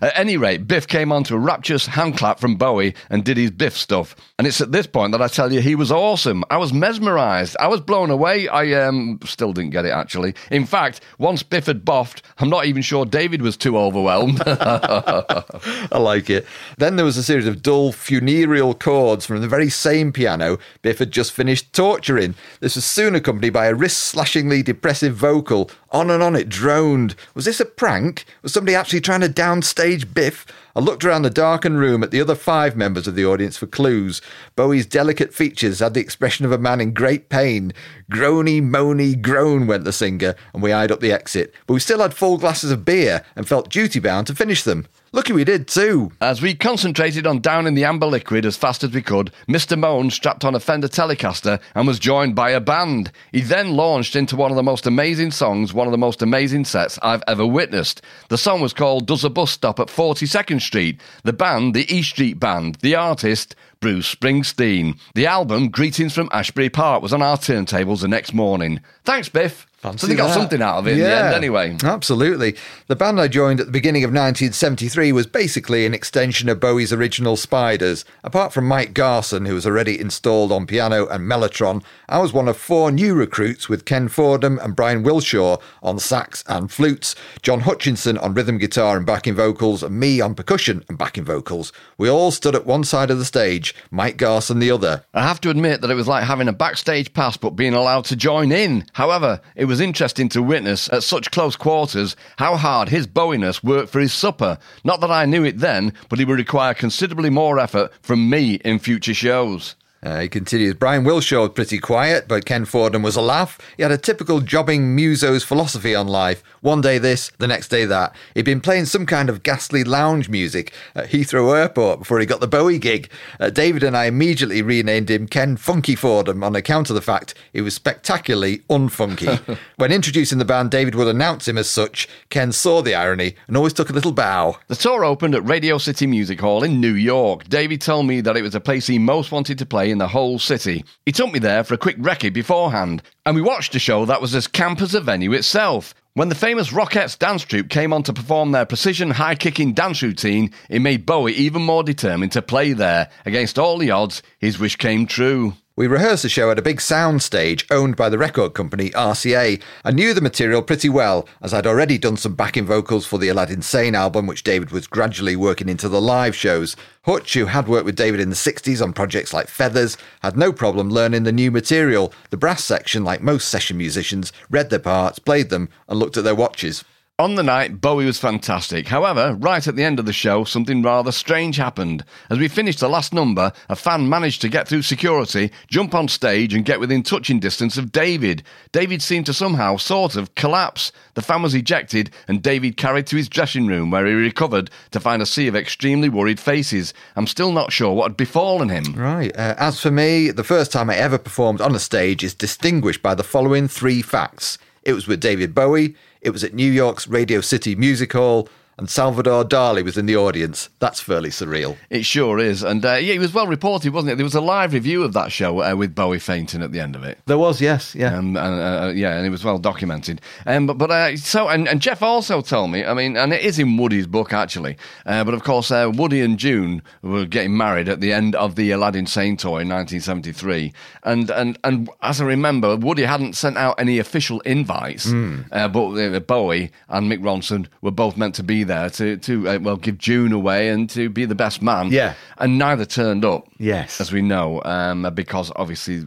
At 0.00 0.18
any 0.18 0.36
rate, 0.36 0.66
Biff 0.66 0.86
came 0.86 1.12
on 1.12 1.24
to 1.24 1.34
a 1.34 1.38
rapturous 1.38 1.86
hand 1.86 2.16
clap 2.16 2.40
from 2.40 2.56
Bowie 2.56 2.94
and 3.10 3.24
did 3.24 3.36
his 3.36 3.50
Biff 3.50 3.76
stuff. 3.76 4.16
And 4.38 4.46
it's 4.46 4.60
at 4.60 4.72
this 4.72 4.86
point 4.86 5.12
that 5.12 5.22
I 5.22 5.28
tell 5.28 5.52
you 5.52 5.60
he 5.60 5.74
was 5.74 5.92
awesome. 5.92 6.44
I 6.50 6.56
was 6.56 6.72
mesmerised. 6.72 7.56
I 7.58 7.68
was 7.68 7.80
blown 7.80 8.10
away. 8.10 8.48
I 8.48 8.72
um, 8.86 9.18
still 9.24 9.52
didn't 9.52 9.70
get 9.70 9.84
it, 9.84 9.92
actually. 9.92 10.34
In 10.50 10.66
fact, 10.66 11.00
once 11.18 11.42
Biff 11.42 11.66
had 11.66 11.84
boffed, 11.84 12.22
I'm 12.38 12.50
not 12.50 12.66
even 12.66 12.82
sure 12.82 13.04
David 13.04 13.42
was 13.42 13.56
too 13.56 13.78
overwhelmed. 13.78 14.42
I 14.46 15.98
like 15.98 16.30
it. 16.30 16.46
Then 16.78 16.96
there 16.96 17.04
was 17.04 17.16
a 17.16 17.22
series 17.22 17.46
of 17.46 17.62
dull 17.62 17.92
funereal 17.92 18.74
chords 18.74 19.26
from 19.26 19.40
the 19.40 19.48
very 19.48 19.70
same 19.70 20.12
piano 20.12 20.58
Biff 20.82 20.98
had 20.98 21.10
just 21.10 21.32
finished 21.32 21.72
torturing. 21.72 22.34
This 22.60 22.76
was 22.76 22.84
soon 22.84 23.14
accompanied 23.14 23.52
by 23.52 23.66
a 23.66 23.74
wrist 23.74 23.98
slashingly 23.98 24.62
depressive 24.62 25.14
vocal. 25.14 25.70
On 25.90 26.10
and 26.10 26.22
on 26.22 26.34
it 26.34 26.48
droned. 26.48 27.14
Was 27.34 27.44
this 27.44 27.60
a 27.60 27.64
prank? 27.64 28.24
Was 28.42 28.52
somebody 28.52 28.74
actually 28.74 29.00
trying 29.00 29.20
to 29.20 29.28
downstage 29.74 30.06
Biff? 30.06 30.44
I 30.76 30.80
looked 30.80 31.04
around 31.04 31.22
the 31.22 31.30
darkened 31.30 31.78
room 31.78 32.02
at 32.02 32.10
the 32.10 32.20
other 32.20 32.34
five 32.34 32.76
members 32.76 33.06
of 33.06 33.14
the 33.14 33.24
audience 33.24 33.56
for 33.56 33.66
clues. 33.66 34.20
Bowie's 34.56 34.86
delicate 34.86 35.32
features 35.32 35.78
had 35.78 35.94
the 35.94 36.00
expression 36.00 36.44
of 36.44 36.50
a 36.50 36.58
man 36.58 36.80
in 36.80 36.92
great 36.92 37.28
pain. 37.28 37.72
Groany, 38.10 38.60
moany, 38.60 39.20
groan 39.20 39.68
went 39.68 39.84
the 39.84 39.92
singer, 39.92 40.34
and 40.52 40.64
we 40.64 40.72
eyed 40.72 40.90
up 40.90 40.98
the 40.98 41.12
exit. 41.12 41.54
But 41.68 41.74
we 41.74 41.80
still 41.80 42.00
had 42.00 42.12
four 42.12 42.40
glasses 42.40 42.72
of 42.72 42.84
beer 42.84 43.24
and 43.36 43.46
felt 43.46 43.70
duty 43.70 44.00
bound 44.00 44.26
to 44.26 44.34
finish 44.34 44.64
them. 44.64 44.88
Lucky 45.14 45.32
we 45.32 45.44
did 45.44 45.68
too. 45.68 46.10
As 46.20 46.42
we 46.42 46.56
concentrated 46.56 47.24
on 47.24 47.40
downing 47.40 47.74
the 47.74 47.84
amber 47.84 48.06
liquid 48.06 48.44
as 48.44 48.56
fast 48.56 48.82
as 48.82 48.90
we 48.90 49.00
could, 49.00 49.30
Mr. 49.48 49.78
Moan 49.78 50.10
strapped 50.10 50.44
on 50.44 50.56
a 50.56 50.58
Fender 50.58 50.88
Telecaster 50.88 51.60
and 51.76 51.86
was 51.86 52.00
joined 52.00 52.34
by 52.34 52.50
a 52.50 52.58
band. 52.58 53.12
He 53.30 53.40
then 53.40 53.76
launched 53.76 54.16
into 54.16 54.34
one 54.34 54.50
of 54.50 54.56
the 54.56 54.62
most 54.64 54.88
amazing 54.88 55.30
songs, 55.30 55.72
one 55.72 55.86
of 55.86 55.92
the 55.92 55.98
most 55.98 56.20
amazing 56.20 56.64
sets 56.64 56.98
I've 57.00 57.22
ever 57.28 57.46
witnessed. 57.46 58.02
The 58.28 58.36
song 58.36 58.60
was 58.60 58.72
called 58.72 59.06
Does 59.06 59.22
a 59.22 59.30
Bus 59.30 59.52
Stop 59.52 59.78
at 59.78 59.86
42nd 59.86 60.60
Street? 60.64 61.00
The 61.22 61.32
band, 61.32 61.74
the 61.74 61.92
E 61.94 62.02
Street 62.02 62.40
Band. 62.40 62.76
The 62.76 62.94
artist, 62.96 63.54
Bruce 63.80 64.14
Springsteen. 64.14 64.98
The 65.14 65.26
album, 65.26 65.68
Greetings 65.68 66.14
from 66.14 66.28
Asbury 66.32 66.70
Park, 66.70 67.02
was 67.02 67.12
on 67.12 67.22
our 67.22 67.36
turntables 67.36 68.00
the 68.00 68.08
next 68.08 68.32
morning. 68.34 68.80
Thanks, 69.04 69.28
Biff. 69.28 69.66
Fancy 69.84 69.98
so 69.98 70.06
they 70.06 70.14
got 70.14 70.28
that. 70.28 70.34
something 70.34 70.62
out 70.62 70.78
of 70.78 70.88
it 70.88 70.92
in 70.92 71.00
the 71.00 71.14
end 71.14 71.34
anyway. 71.34 71.76
Absolutely. 71.84 72.56
The 72.86 72.96
band 72.96 73.20
I 73.20 73.28
joined 73.28 73.60
at 73.60 73.66
the 73.66 73.72
beginning 73.72 74.02
of 74.02 74.08
1973 74.08 75.12
was 75.12 75.26
basically 75.26 75.84
an 75.84 75.92
extension 75.92 76.48
of 76.48 76.58
Bowie's 76.58 76.90
original 76.90 77.36
Spiders. 77.36 78.06
Apart 78.22 78.54
from 78.54 78.66
Mike 78.66 78.94
Garson, 78.94 79.44
who 79.44 79.52
was 79.52 79.66
already 79.66 80.00
installed 80.00 80.52
on 80.52 80.66
piano 80.66 81.06
and 81.08 81.30
mellotron, 81.30 81.84
I 82.08 82.18
was 82.18 82.32
one 82.32 82.48
of 82.48 82.56
four 82.56 82.90
new 82.90 83.14
recruits 83.14 83.68
with 83.68 83.84
Ken 83.84 84.08
Fordham 84.08 84.58
and 84.58 84.74
Brian 84.74 85.04
Wilshaw 85.04 85.60
on 85.82 85.98
sax 85.98 86.42
and 86.46 86.72
flutes, 86.72 87.14
John 87.42 87.60
Hutchinson 87.60 88.16
on 88.16 88.32
rhythm 88.32 88.56
guitar 88.56 88.96
and 88.96 89.04
backing 89.04 89.34
vocals, 89.34 89.82
and 89.82 90.00
me 90.00 90.18
on 90.22 90.34
percussion 90.34 90.82
and 90.88 90.96
backing 90.96 91.24
vocals. 91.24 91.74
We 91.98 92.08
all 92.08 92.30
stood 92.30 92.54
at 92.54 92.64
one 92.64 92.84
side 92.84 93.10
of 93.10 93.18
the 93.18 93.26
stage, 93.26 93.74
Mike 93.90 94.16
Garson 94.16 94.60
the 94.60 94.70
other. 94.70 95.04
I 95.12 95.24
have 95.24 95.42
to 95.42 95.50
admit 95.50 95.82
that 95.82 95.90
it 95.90 95.94
was 95.94 96.08
like 96.08 96.24
having 96.24 96.48
a 96.48 96.54
backstage 96.54 97.12
pass 97.12 97.36
but 97.36 97.50
being 97.50 97.74
allowed 97.74 98.06
to 98.06 98.16
join 98.16 98.50
in. 98.50 98.86
However, 98.94 99.42
it 99.54 99.66
was 99.66 99.73
interesting 99.80 100.28
to 100.30 100.42
witness 100.42 100.92
at 100.92 101.02
such 101.02 101.30
close 101.30 101.56
quarters 101.56 102.16
how 102.38 102.56
hard 102.56 102.88
his 102.88 103.06
bowiness 103.06 103.62
worked 103.62 103.90
for 103.90 104.00
his 104.00 104.12
supper. 104.12 104.58
Not 104.84 105.00
that 105.00 105.10
I 105.10 105.26
knew 105.26 105.44
it 105.44 105.58
then, 105.58 105.92
but 106.08 106.20
it 106.20 106.26
would 106.26 106.38
require 106.38 106.74
considerably 106.74 107.30
more 107.30 107.58
effort 107.58 107.92
from 108.02 108.28
me 108.28 108.54
in 108.64 108.78
future 108.78 109.14
shows. 109.14 109.76
Uh, 110.04 110.20
he 110.20 110.28
continues. 110.28 110.74
Brian 110.74 111.02
Wilshaw 111.02 111.40
was 111.40 111.50
pretty 111.50 111.78
quiet, 111.78 112.28
but 112.28 112.44
Ken 112.44 112.66
Fordham 112.66 113.02
was 113.02 113.16
a 113.16 113.22
laugh. 113.22 113.58
He 113.78 113.82
had 113.82 113.90
a 113.90 113.96
typical 113.96 114.40
jobbing 114.40 114.94
muso's 114.94 115.42
philosophy 115.42 115.94
on 115.94 116.06
life. 116.06 116.42
One 116.60 116.82
day 116.82 116.98
this, 116.98 117.32
the 117.38 117.46
next 117.46 117.68
day 117.68 117.86
that. 117.86 118.14
He'd 118.34 118.44
been 118.44 118.60
playing 118.60 118.84
some 118.84 119.06
kind 119.06 119.30
of 119.30 119.42
ghastly 119.42 119.82
lounge 119.82 120.28
music 120.28 120.74
at 120.94 121.08
Heathrow 121.08 121.58
Airport 121.58 122.00
before 122.00 122.20
he 122.20 122.26
got 122.26 122.40
the 122.40 122.46
Bowie 122.46 122.78
gig. 122.78 123.10
Uh, 123.40 123.48
David 123.48 123.82
and 123.82 123.96
I 123.96 124.04
immediately 124.04 124.60
renamed 124.60 125.10
him 125.10 125.26
Ken 125.26 125.56
Funky 125.56 125.94
Fordham 125.94 126.44
on 126.44 126.54
account 126.54 126.90
of 126.90 126.96
the 126.96 127.02
fact 127.02 127.34
he 127.54 127.62
was 127.62 127.74
spectacularly 127.74 128.58
unfunky. 128.68 129.58
when 129.76 129.90
introducing 129.90 130.36
the 130.36 130.44
band, 130.44 130.70
David 130.70 130.94
would 130.96 131.08
announce 131.08 131.48
him 131.48 131.56
as 131.56 131.70
such. 131.70 132.08
Ken 132.28 132.52
saw 132.52 132.82
the 132.82 132.94
irony 132.94 133.36
and 133.46 133.56
always 133.56 133.72
took 133.72 133.88
a 133.88 133.94
little 133.94 134.12
bow. 134.12 134.58
The 134.68 134.76
tour 134.76 135.02
opened 135.02 135.34
at 135.34 135.46
Radio 135.46 135.78
City 135.78 136.06
Music 136.06 136.40
Hall 136.40 136.62
in 136.62 136.78
New 136.78 136.94
York. 136.94 137.48
David 137.48 137.80
told 137.80 138.06
me 138.06 138.20
that 138.20 138.36
it 138.36 138.42
was 138.42 138.54
a 138.54 138.60
place 138.60 138.86
he 138.86 138.98
most 138.98 139.32
wanted 139.32 139.58
to 139.58 139.66
play 139.66 139.93
in 139.94 139.98
the 139.98 140.08
whole 140.08 140.40
city. 140.40 140.84
He 141.06 141.12
took 141.12 141.32
me 141.32 141.38
there 141.38 141.62
for 141.62 141.74
a 141.74 141.78
quick 141.78 141.96
recce 141.98 142.32
beforehand, 142.32 143.00
and 143.24 143.36
we 143.36 143.40
watched 143.40 143.76
a 143.76 143.78
show 143.78 144.04
that 144.04 144.20
was 144.20 144.34
as 144.34 144.48
camp 144.48 144.82
as 144.82 144.90
the 144.90 145.00
venue 145.00 145.32
itself. 145.32 145.94
When 146.14 146.28
the 146.28 146.34
famous 146.34 146.70
Rockettes 146.70 147.16
dance 147.16 147.44
troupe 147.44 147.68
came 147.68 147.92
on 147.92 148.02
to 148.02 148.12
perform 148.12 148.50
their 148.50 148.66
precision 148.66 149.12
high 149.12 149.36
kicking 149.36 149.72
dance 149.72 150.02
routine, 150.02 150.50
it 150.68 150.80
made 150.80 151.06
Bowie 151.06 151.32
even 151.34 151.62
more 151.62 151.84
determined 151.84 152.32
to 152.32 152.42
play 152.42 152.72
there. 152.72 153.08
Against 153.24 153.56
all 153.56 153.78
the 153.78 153.92
odds, 153.92 154.22
his 154.38 154.58
wish 154.58 154.74
came 154.76 155.06
true. 155.06 155.54
We 155.76 155.88
rehearsed 155.88 156.22
the 156.22 156.28
show 156.28 156.52
at 156.52 156.58
a 156.60 156.62
big 156.62 156.80
sound 156.80 157.20
stage 157.20 157.66
owned 157.68 157.96
by 157.96 158.08
the 158.08 158.16
record 158.16 158.54
company 158.54 158.90
RCA. 158.90 159.60
I 159.84 159.90
knew 159.90 160.14
the 160.14 160.20
material 160.20 160.62
pretty 160.62 160.88
well, 160.88 161.28
as 161.42 161.52
I'd 161.52 161.66
already 161.66 161.98
done 161.98 162.16
some 162.16 162.36
backing 162.36 162.64
vocals 162.64 163.06
for 163.06 163.18
the 163.18 163.26
Aladdin 163.26 163.60
Sane 163.60 163.96
album, 163.96 164.28
which 164.28 164.44
David 164.44 164.70
was 164.70 164.86
gradually 164.86 165.34
working 165.34 165.68
into 165.68 165.88
the 165.88 166.00
live 166.00 166.36
shows. 166.36 166.76
Hutch, 167.06 167.34
who 167.34 167.46
had 167.46 167.66
worked 167.66 167.86
with 167.86 167.96
David 167.96 168.20
in 168.20 168.30
the 168.30 168.36
60s 168.36 168.80
on 168.80 168.92
projects 168.92 169.32
like 169.32 169.48
Feathers, 169.48 169.96
had 170.22 170.36
no 170.36 170.52
problem 170.52 170.90
learning 170.90 171.24
the 171.24 171.32
new 171.32 171.50
material. 171.50 172.12
The 172.30 172.36
brass 172.36 172.62
section, 172.62 173.02
like 173.02 173.20
most 173.20 173.48
session 173.48 173.76
musicians, 173.76 174.32
read 174.48 174.70
their 174.70 174.78
parts, 174.78 175.18
played 175.18 175.50
them, 175.50 175.68
and 175.88 175.98
looked 175.98 176.16
at 176.16 176.22
their 176.22 176.36
watches. 176.36 176.84
On 177.20 177.36
the 177.36 177.44
night, 177.44 177.80
Bowie 177.80 178.06
was 178.06 178.18
fantastic. 178.18 178.88
However, 178.88 179.36
right 179.38 179.64
at 179.68 179.76
the 179.76 179.84
end 179.84 180.00
of 180.00 180.04
the 180.04 180.12
show, 180.12 180.42
something 180.42 180.82
rather 180.82 181.12
strange 181.12 181.56
happened. 181.56 182.04
As 182.28 182.40
we 182.40 182.48
finished 182.48 182.80
the 182.80 182.88
last 182.88 183.14
number, 183.14 183.52
a 183.68 183.76
fan 183.76 184.08
managed 184.08 184.40
to 184.40 184.48
get 184.48 184.66
through 184.66 184.82
security, 184.82 185.52
jump 185.68 185.94
on 185.94 186.08
stage, 186.08 186.52
and 186.52 186.64
get 186.64 186.80
within 186.80 187.04
touching 187.04 187.38
distance 187.38 187.78
of 187.78 187.92
David. 187.92 188.42
David 188.72 189.00
seemed 189.00 189.26
to 189.26 189.32
somehow 189.32 189.76
sort 189.76 190.16
of 190.16 190.34
collapse. 190.34 190.90
The 191.14 191.22
fan 191.22 191.40
was 191.40 191.54
ejected, 191.54 192.10
and 192.26 192.42
David 192.42 192.76
carried 192.76 193.06
to 193.06 193.16
his 193.16 193.28
dressing 193.28 193.68
room, 193.68 193.92
where 193.92 194.06
he 194.06 194.12
recovered 194.12 194.68
to 194.90 194.98
find 194.98 195.22
a 195.22 195.26
sea 195.26 195.46
of 195.46 195.54
extremely 195.54 196.08
worried 196.08 196.40
faces. 196.40 196.92
I'm 197.14 197.28
still 197.28 197.52
not 197.52 197.70
sure 197.70 197.94
what 197.94 198.08
had 198.08 198.16
befallen 198.16 198.70
him. 198.70 198.92
Right. 198.92 199.30
Uh, 199.36 199.54
as 199.56 199.80
for 199.80 199.92
me, 199.92 200.32
the 200.32 200.42
first 200.42 200.72
time 200.72 200.90
I 200.90 200.96
ever 200.96 201.18
performed 201.18 201.60
on 201.60 201.76
a 201.76 201.78
stage 201.78 202.24
is 202.24 202.34
distinguished 202.34 203.02
by 203.02 203.14
the 203.14 203.22
following 203.22 203.68
three 203.68 204.02
facts. 204.02 204.58
It 204.82 204.94
was 204.94 205.06
with 205.06 205.20
David 205.20 205.54
Bowie. 205.54 205.94
It 206.24 206.30
was 206.30 206.42
at 206.42 206.54
New 206.54 206.72
York's 206.72 207.06
Radio 207.06 207.42
City 207.42 207.76
Music 207.76 208.14
Hall, 208.14 208.48
and 208.76 208.90
Salvador 208.90 209.44
Dali 209.44 209.84
was 209.84 209.96
in 209.96 210.06
the 210.06 210.16
audience. 210.16 210.68
That's 210.78 211.00
fairly 211.00 211.30
surreal. 211.30 211.76
It 211.90 212.04
sure 212.04 212.38
is. 212.38 212.62
And 212.62 212.84
uh, 212.84 212.94
yeah, 212.94 213.14
it 213.14 213.18
was 213.18 213.32
well 213.32 213.46
reported, 213.46 213.92
wasn't 213.92 214.12
it? 214.12 214.16
There 214.16 214.24
was 214.24 214.34
a 214.34 214.40
live 214.40 214.72
review 214.72 215.02
of 215.02 215.12
that 215.12 215.32
show 215.32 215.62
uh, 215.62 215.74
with 215.76 215.94
Bowie 215.94 216.18
fainting 216.18 216.62
at 216.62 216.72
the 216.72 216.80
end 216.80 216.96
of 216.96 217.04
it. 217.04 217.18
There 217.26 217.38
was, 217.38 217.60
yes, 217.60 217.94
yeah. 217.94 218.16
Um, 218.16 218.36
and, 218.36 218.60
uh, 218.60 218.92
yeah, 218.94 219.16
and 219.16 219.26
it 219.26 219.30
was 219.30 219.44
well 219.44 219.58
documented. 219.58 220.20
Um, 220.46 220.66
but 220.66 220.78
but 220.78 220.90
uh, 220.90 221.16
so 221.16 221.48
and, 221.48 221.68
and 221.68 221.80
Geoff 221.80 222.02
also 222.02 222.40
told 222.40 222.70
me. 222.70 222.84
I 222.84 222.94
mean, 222.94 223.16
and 223.16 223.32
it 223.32 223.42
is 223.42 223.58
in 223.58 223.76
Woody's 223.76 224.06
book 224.06 224.32
actually. 224.32 224.76
Uh, 225.06 225.24
but 225.24 225.34
of 225.34 225.44
course, 225.44 225.70
uh, 225.70 225.90
Woody 225.94 226.20
and 226.20 226.38
June 226.38 226.82
were 227.02 227.26
getting 227.26 227.56
married 227.56 227.88
at 227.88 228.00
the 228.00 228.12
end 228.12 228.34
of 228.34 228.56
the 228.56 228.70
Aladdin 228.72 229.06
Sane 229.06 229.36
tour 229.36 229.60
in 229.60 229.68
1973. 229.68 230.72
And 231.04 231.30
and 231.30 231.58
and 231.62 231.88
as 232.02 232.20
I 232.20 232.24
remember, 232.24 232.76
Woody 232.76 233.04
hadn't 233.04 233.34
sent 233.34 233.56
out 233.56 233.76
any 233.78 233.98
official 233.98 234.40
invites, 234.40 235.12
uh, 235.12 235.68
but 235.68 235.96
uh, 235.96 236.20
Bowie 236.20 236.72
and 236.88 237.10
Mick 237.10 237.20
Ronson 237.20 237.68
were 237.80 237.90
both 237.90 238.16
meant 238.16 238.34
to 238.34 238.42
be 238.42 238.63
there 238.64 238.90
to 238.90 239.16
to 239.18 239.48
uh, 239.48 239.58
well 239.60 239.76
give 239.76 239.98
June 239.98 240.32
away 240.32 240.68
and 240.70 240.88
to 240.90 241.08
be 241.08 241.24
the 241.24 241.34
best 241.34 241.62
man. 241.62 241.88
Yeah. 241.92 242.14
and 242.38 242.58
neither 242.58 242.84
turned 242.84 243.24
up. 243.24 243.46
Yes. 243.58 244.00
as 244.00 244.12
we 244.12 244.22
know, 244.22 244.60
um, 244.64 245.08
because 245.14 245.52
obviously 245.56 246.04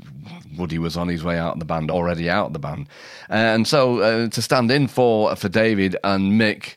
Woody 0.57 0.79
was 0.79 0.97
on 0.97 1.07
his 1.07 1.23
way 1.23 1.37
out 1.37 1.53
of 1.53 1.59
the 1.59 1.65
band, 1.65 1.89
already 1.91 2.29
out 2.29 2.47
of 2.47 2.53
the 2.53 2.59
band, 2.59 2.87
and 3.29 3.67
so 3.67 3.99
uh, 3.99 4.27
to 4.29 4.41
stand 4.41 4.71
in 4.71 4.87
for 4.87 5.35
for 5.35 5.49
David 5.49 5.95
and 6.03 6.33
Mick. 6.39 6.75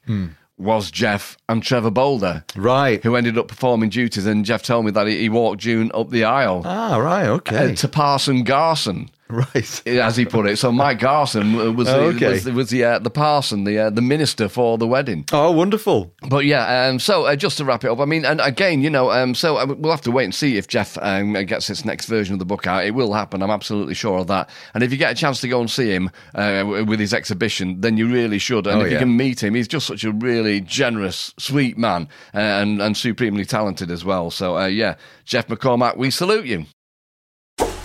Was 0.59 0.90
Geoff 0.90 1.38
and 1.49 1.62
Trevor 1.62 1.90
Bolder, 1.90 2.45
Right. 2.55 3.03
who 3.03 3.16
ended 3.16 3.38
up 3.38 3.49
performing 3.49 3.88
duties, 3.88 4.27
and 4.27 4.45
Geoff 4.45 4.62
told 4.62 4.85
me 4.85 4.90
that 4.90 5.07
he, 5.07 5.19
he 5.21 5.29
walked 5.31 5.62
June 5.62 5.90
up 5.95 6.11
the 6.11 6.25
aisle 6.25 6.61
Ah, 6.66 6.99
right, 6.99 7.25
okay. 7.29 7.73
uh, 7.73 7.75
to 7.77 7.88
Parson 7.88 8.45
Garson, 8.45 9.09
right. 9.55 9.87
as 9.87 10.16
he 10.16 10.25
put 10.25 10.47
it. 10.47 10.57
So 10.59 10.73
Mike 10.73 10.99
Garson 10.99 11.77
was 11.77 11.88
Oh, 11.88 12.09
okay. 12.14 12.31
was, 12.33 12.45
was 12.51 12.71
the 12.71 12.85
uh, 12.85 12.99
the 12.99 13.11
parson, 13.11 13.64
the 13.64 13.79
uh, 13.79 13.90
the 13.90 14.03
minister 14.03 14.49
for 14.49 14.79
the 14.79 14.87
wedding. 14.87 15.25
Oh, 15.33 15.51
wonderful. 15.53 16.12
But 16.29 16.45
yeah, 16.45 16.88
um, 16.88 16.99
so 16.99 17.25
uh, 17.25 17.37
just 17.37 17.59
to 17.59 17.64
wrap 17.64 17.85
it 17.85 17.90
up, 17.90 18.01
I 18.01 18.05
mean, 18.05 18.25
and 18.25 18.40
again, 18.40 18.83
you 18.83 18.90
know, 18.90 19.11
um, 19.11 19.35
so 19.35 19.57
uh, 19.57 19.66
we'll 19.79 19.93
have 19.93 20.01
to 20.03 20.11
wait 20.11 20.25
and 20.25 20.35
see 20.35 20.57
if 20.57 20.66
Geoff 20.69 20.99
um, 21.01 21.33
gets 21.47 21.66
his 21.66 21.85
next 21.85 22.07
version 22.07 22.33
of 22.35 22.38
the 22.38 22.45
book 22.45 22.66
out. 22.66 22.85
It 22.85 22.95
will 22.95 23.12
happen, 23.12 23.43
I'm 23.43 23.51
absolutely 23.51 23.95
sure 23.95 24.19
of 24.19 24.27
that. 24.29 24.51
And 24.75 24.83
if 24.83 24.90
you 24.93 24.99
get 24.99 25.12
a 25.12 25.14
chance 25.14 25.40
to 25.40 25.49
go 25.49 25.61
and 25.61 25.71
see 25.71 25.90
him 25.90 26.11
uh, 26.35 26.64
with 26.87 27.01
his 27.01 27.14
exhibition, 27.14 27.81
then 27.81 27.97
you 27.97 28.09
really 28.09 28.38
should. 28.38 28.66
And 28.66 28.81
Oh, 28.83 28.85
if 28.85 28.93
you 28.93 28.99
can 28.99 29.16
meet 29.16 29.43
him, 29.43 29.55
he's 29.55 29.69
just 29.69 29.87
such 29.87 30.05
a 30.05 30.12
really 30.12 30.61
generous, 30.61 31.33
sweet 31.38 31.77
man 31.79 32.09
uh, 32.35 32.38
and, 32.38 32.81
and 32.83 32.97
supremely 32.97 33.45
talented 33.45 33.90
as 33.90 34.05
well. 34.05 34.31
So 34.31 34.57
uh, 34.57 34.66
yeah, 34.66 34.97
Geoff 35.25 35.49
MacCormack, 35.49 35.97
we 35.97 36.11
salute 36.11 36.47
you. 36.47 36.66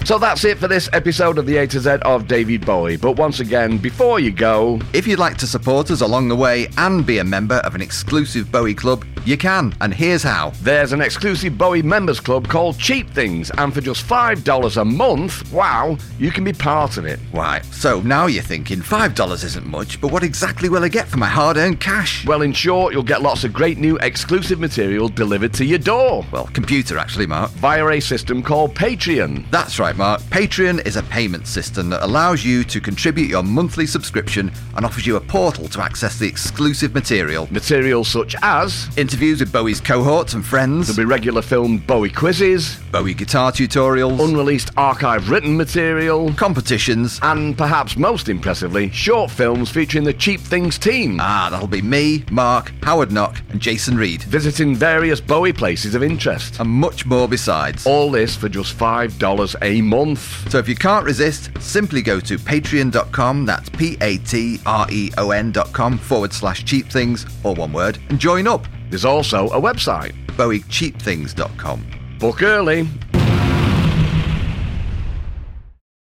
So 0.05 0.19
that's 0.19 0.45
it 0.45 0.59
for 0.59 0.67
this 0.67 0.87
episode 0.93 1.39
of 1.39 1.47
the 1.47 1.57
A 1.57 1.65
to 1.65 1.79
Z 1.79 1.89
of 2.03 2.27
David 2.27 2.63
Bowie. 2.63 2.95
But 2.95 3.13
once 3.13 3.39
again, 3.39 3.79
before 3.79 4.19
you 4.19 4.29
go, 4.29 4.79
If 4.93 5.07
you'd 5.07 5.17
like 5.17 5.35
to 5.37 5.47
support 5.47 5.89
us 5.89 6.01
along 6.01 6.27
the 6.27 6.35
way 6.35 6.67
and 6.77 7.03
be 7.03 7.17
a 7.17 7.23
member 7.23 7.55
of 7.55 7.73
an 7.73 7.81
exclusive 7.81 8.51
Bowie 8.51 8.75
club, 8.75 9.03
you 9.25 9.35
can, 9.35 9.73
and 9.81 9.91
here's 9.91 10.21
how. 10.21 10.51
There's 10.61 10.93
an 10.93 11.01
exclusive 11.01 11.57
Bowie 11.57 11.81
members 11.81 12.19
club 12.19 12.47
called 12.47 12.77
Cheap 12.77 13.09
Things, 13.09 13.49
and 13.57 13.73
for 13.73 13.81
just 13.81 14.05
$5 14.07 14.77
a 14.79 14.85
month, 14.85 15.51
wow, 15.51 15.97
you 16.19 16.29
can 16.29 16.43
be 16.43 16.53
part 16.53 16.97
of 16.97 17.07
it. 17.07 17.19
Why, 17.31 17.61
so 17.71 18.01
now 18.01 18.27
you're 18.27 18.43
thinking 18.43 18.81
$5 18.81 19.43
isn't 19.43 19.65
much, 19.65 19.99
but 19.99 20.11
what 20.11 20.21
exactly 20.21 20.69
will 20.69 20.83
I 20.83 20.89
get 20.89 21.07
for 21.07 21.17
my 21.17 21.25
hard 21.27 21.57
earned 21.57 21.79
cash? 21.81 22.23
Well, 22.27 22.43
in 22.43 22.53
short, 22.53 22.93
you'll 22.93 23.01
get 23.01 23.23
lots 23.23 23.43
of 23.43 23.51
great 23.51 23.79
new 23.79 23.97
exclusive 23.97 24.59
material 24.59 25.07
delivered 25.09 25.53
to 25.55 25.65
your 25.65 25.79
door 25.79 26.23
Well, 26.31 26.45
computer 26.53 26.99
actually, 26.99 27.25
Marc. 27.25 27.49
via 27.53 27.87
a 27.87 27.99
system 27.99 28.43
called 28.43 28.75
Patreon. 28.75 29.49
That's 29.49 29.79
right, 29.79 29.94
Marc. 29.97 30.21
Patreon 30.23 30.86
is 30.86 30.95
a 30.95 31.03
payment 31.03 31.47
system 31.47 31.89
that 31.89 32.03
allows 32.03 32.43
you 32.43 32.63
to 32.65 32.81
contribute 32.81 33.29
your 33.29 33.43
monthly 33.43 33.86
subscription 33.86 34.51
and 34.75 34.86
offers 34.86 35.05
you 35.08 35.15
a 35.15 35.21
portal 35.21 35.67
to 35.69 35.81
access 35.81 36.19
the 36.19 36.27
exclusive 36.27 36.93
material. 36.93 37.47
Material 37.51 38.03
such 38.03 38.36
as 38.41 38.89
Interviews 38.97 39.39
with 39.39 39.51
Bowie's 39.51 39.79
cohorts 39.81 40.34
and 40.34 40.45
friends, 40.45 40.88
there'll 40.88 41.08
be 41.08 41.12
regular 41.12 41.41
film 41.41 41.77
Bowie 41.79 42.10
quizzes, 42.10 42.77
Bowie 42.91 43.13
guitar 43.13 43.51
tutorials, 43.51 44.19
unreleased 44.23 44.69
archive 44.77 45.29
written 45.29 45.55
material, 45.55 46.34
competitions. 46.34 47.19
and 47.21 47.58
perhaps 47.58 47.97
most 47.97 48.29
impressively, 48.29 48.89
short 48.91 49.31
films 49.31 49.69
featuring 49.69 50.03
the 50.03 50.13
Cheap 50.13 50.39
Things 50.41 50.77
team. 50.77 51.17
Ah, 51.21 51.49
that'll 51.51 51.67
be 51.67 51.81
me, 51.81 52.23
Mark, 52.31 52.71
Howard 52.84 53.12
Knock, 53.12 53.41
and 53.49 53.60
Jason 53.62 53.97
Reed, 53.97 54.23
Visiting 54.23 54.75
various 54.75 55.21
Bowie 55.21 55.53
places 55.53 55.95
of 55.95 56.03
interest. 56.03 56.60
and 56.60 56.69
much 56.69 57.05
more 57.05 57.27
besides. 57.27 57.86
All 57.86 58.12
this 58.12 58.36
for 58.36 58.49
just 58.49 58.77
$5 58.77 59.55
a 59.62 59.81
month. 59.86 60.50
So 60.52 60.58
if 60.58 60.67
you 60.67 60.76
can't 60.76 61.06
resist, 61.06 61.52
simply 61.60 62.02
go 62.02 62.19
to 62.19 62.38
patreon.com, 62.38 63.45
that's 63.45 63.69
P 63.69 63.98
A 64.02 64.17
T 64.17 64.60
R 64.65 64.88
E 64.91 65.12
O 65.17 65.32
N.com 65.32 65.98
forward 65.98 66.34
slash 66.34 66.65
cheap 66.65 66.88
things, 66.88 67.26
or 67.43 67.54
one 67.54 67.71
word, 67.71 67.98
and 68.10 68.19
join 68.19 68.48
up. 68.48 68.65
There's 68.89 69.06
also 69.06 69.48
a 69.48 69.62
website. 69.62 70.13
BowieCheapThings.com. 70.38 71.86
Book 72.19 72.43
early 72.43 72.88